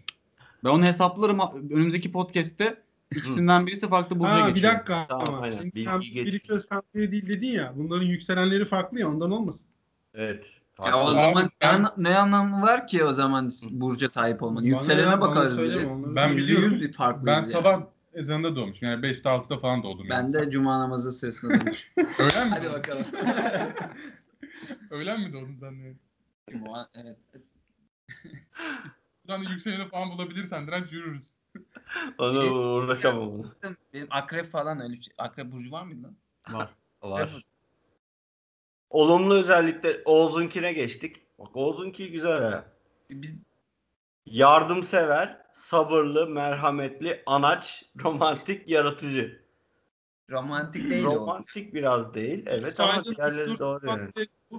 [0.64, 1.38] Ben onu hesaplarım
[1.70, 2.82] önümüzdeki podcast'te
[3.16, 4.72] ikisinden birisi farklı burca Ha bir geçiyor.
[4.72, 5.38] dakika Tamam, ama.
[5.40, 5.50] aynen.
[5.56, 6.14] Şimdi Bilgiyi sen geç.
[6.26, 7.72] biri çöz sen biri değil dedin ya.
[7.76, 9.68] Bunların yükselenleri farklı ya ondan olmasın.
[10.14, 10.44] Evet.
[10.86, 14.66] Ya o zaman ben- ne, anlamı var ki o zaman Burcu'ya sahip olmanın?
[14.66, 16.80] Yükselene bakarız söyleme, Ben biliyorum.
[16.96, 17.84] farklıyız Ben yani.
[18.14, 18.88] Ezanında doğmuşum.
[18.88, 20.06] Yani 5'te 6'da falan doğdum.
[20.10, 20.32] Ben yani.
[20.32, 21.92] de cuma namazı sırasında demiş.
[22.18, 22.54] Öğlen mi?
[22.54, 23.06] Hadi bakalım.
[24.90, 25.94] Öğlen mi doğdun sen de?
[26.50, 27.18] Cuma, evet.
[29.24, 31.34] Buradan da yükseleni falan bulabilirsen direnç yürürüz.
[32.18, 33.54] Onu uğraşamam onu.
[33.94, 35.14] Benim akrep falan öyle bir şey.
[35.18, 36.16] Akrep burcu var mıydı lan?
[36.50, 36.74] Var.
[37.02, 37.44] Var.
[38.90, 41.16] Olumlu özellikler Oğuz'unkine geçtik.
[41.38, 42.64] Bak Oğuz'unki güzel ha.
[43.10, 43.52] Biz
[44.26, 49.42] Yardımsever, sabırlı, merhametli, anaç, romantik, yaratıcı.
[50.30, 51.14] romantik değil o.
[51.14, 52.44] romantik biraz değil.
[52.46, 54.10] Evet ama Saydığın diğerleri doğru yani.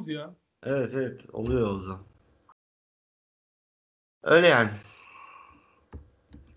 [0.08, 0.36] ya.
[0.64, 2.04] Evet evet oluyor o zaman.
[4.24, 4.72] Öyle yani.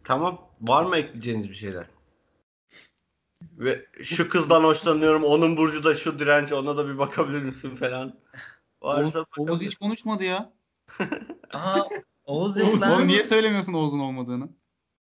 [0.05, 0.49] Tamam.
[0.61, 1.87] Var mı ekleyeceğiniz bir şeyler?
[3.43, 5.25] Ve şu kızdan hoşlanıyorum.
[5.25, 6.53] Onun burcu da şu direnç.
[6.53, 8.19] Ona da bir bakabilir misin falan.
[8.81, 9.71] Oğuz, Varsa Oğuz bakabilir.
[9.71, 10.53] hiç konuşmadı ya.
[11.53, 11.83] Aa,
[12.27, 12.93] Oğuz yok lan.
[12.93, 14.49] Oğlum niye söylemiyorsun Oğuz'un olmadığını?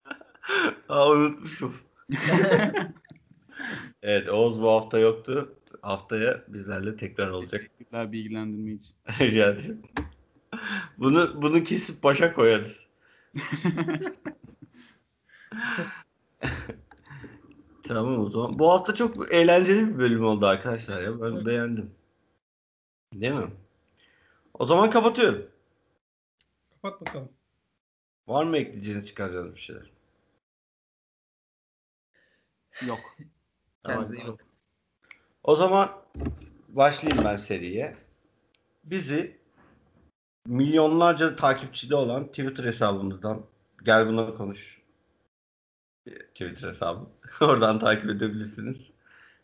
[0.89, 1.76] Aa, unutmuşum.
[4.03, 5.55] evet Oğuz bu hafta yoktu.
[5.82, 7.61] Haftaya bizlerle tekrar olacak.
[7.61, 8.95] Teşekkürler bilgilendirme için.
[9.19, 9.82] Rica ederim.
[10.97, 12.86] Bunu bunu kesip başa koyarız.
[17.84, 18.51] tamam o zaman.
[18.59, 21.21] Bu hafta çok eğlenceli bir bölüm oldu arkadaşlar ya.
[21.21, 21.91] Ben beğendim.
[23.13, 23.51] Değil mi?
[24.53, 25.55] O zaman kapatıyorum.
[26.86, 27.30] Kapat bakalım.
[28.28, 29.92] Var mı ekleyeceğiniz çıkaracağınız bir şeyler?
[32.88, 33.00] Yok.
[33.86, 34.48] Kendinize iyi bakın.
[35.44, 35.92] O zaman
[36.70, 37.98] başlayayım ben seriye.
[38.84, 39.38] Bizi
[40.48, 43.46] milyonlarca takipçili olan Twitter hesabımızdan
[43.84, 44.82] gel buna konuş
[46.06, 47.06] Twitter hesabı.
[47.42, 48.92] Oradan takip edebilirsiniz.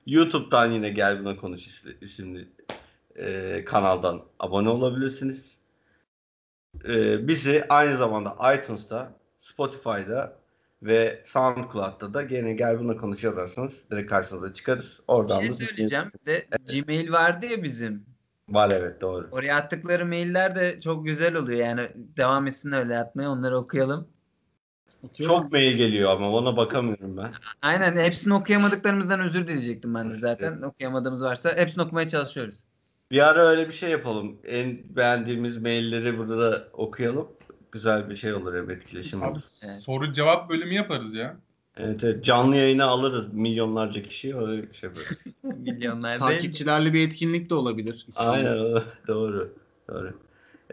[0.05, 2.49] YouTube'dan yine gel buna konuş isimli
[3.15, 5.60] e, kanaldan abone olabilirsiniz.
[6.85, 10.41] E, bizi aynı zamanda iTunes'ta, Spotify'da
[10.83, 14.99] ve SoundCloud'da da gene gel buna konuş yazarsanız direkt karşınıza çıkarız.
[14.99, 16.05] Bir Oradan şey da söyleyeceğim.
[16.25, 18.05] De Gmail vardı ya bizim.
[18.49, 19.27] Var evet doğru.
[19.31, 21.59] Oraya attıkları mailler de çok güzel oluyor.
[21.59, 23.29] Yani devam etsin öyle atmaya.
[23.29, 24.07] Onları okuyalım.
[25.13, 27.31] Çok mail geliyor ama ona bakamıyorum ben.
[27.61, 30.61] Aynen hepsini okuyamadıklarımızdan özür dileyecektim ben de zaten.
[30.61, 32.55] Okuyamadığımız varsa hepsini okumaya çalışıyoruz.
[33.11, 34.37] Bir ara öyle bir şey yapalım.
[34.45, 37.27] En beğendiğimiz mailleri burada da okuyalım.
[37.71, 39.41] Güzel bir şey olur hem etkileşim Abi olur.
[39.65, 39.81] Evet.
[39.81, 41.37] soru cevap bölümü yaparız ya.
[41.77, 45.57] Evet, evet canlı yayına alırız milyonlarca kişi öyle şey böyle.
[45.71, 46.17] Milyonlar.
[46.17, 48.05] Takipçilerle bir etkinlik de olabilir.
[48.07, 48.49] İstanbul'da.
[48.49, 49.53] Aynen doğru.
[49.89, 50.13] Doğru.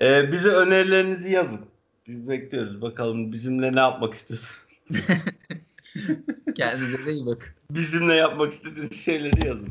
[0.00, 1.60] Ee, bize önerilerinizi yazın.
[2.08, 2.82] Biz bekliyoruz.
[2.82, 4.60] Bakalım bizimle ne yapmak istiyorsunuz?
[6.54, 7.48] Kendinize de iyi bakın.
[7.70, 9.68] Bizimle yapmak istediğiniz şeyleri yazın.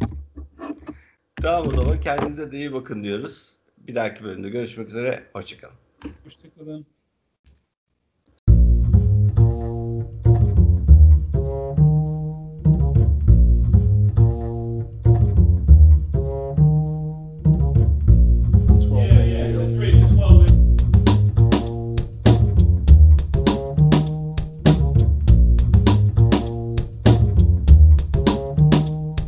[1.42, 3.54] Tamam o zaman kendinize de iyi bakın diyoruz.
[3.78, 5.24] Bir dahaki bölümde görüşmek üzere.
[5.34, 5.76] Hoşçakalın.
[6.24, 6.86] Hoşçakalın.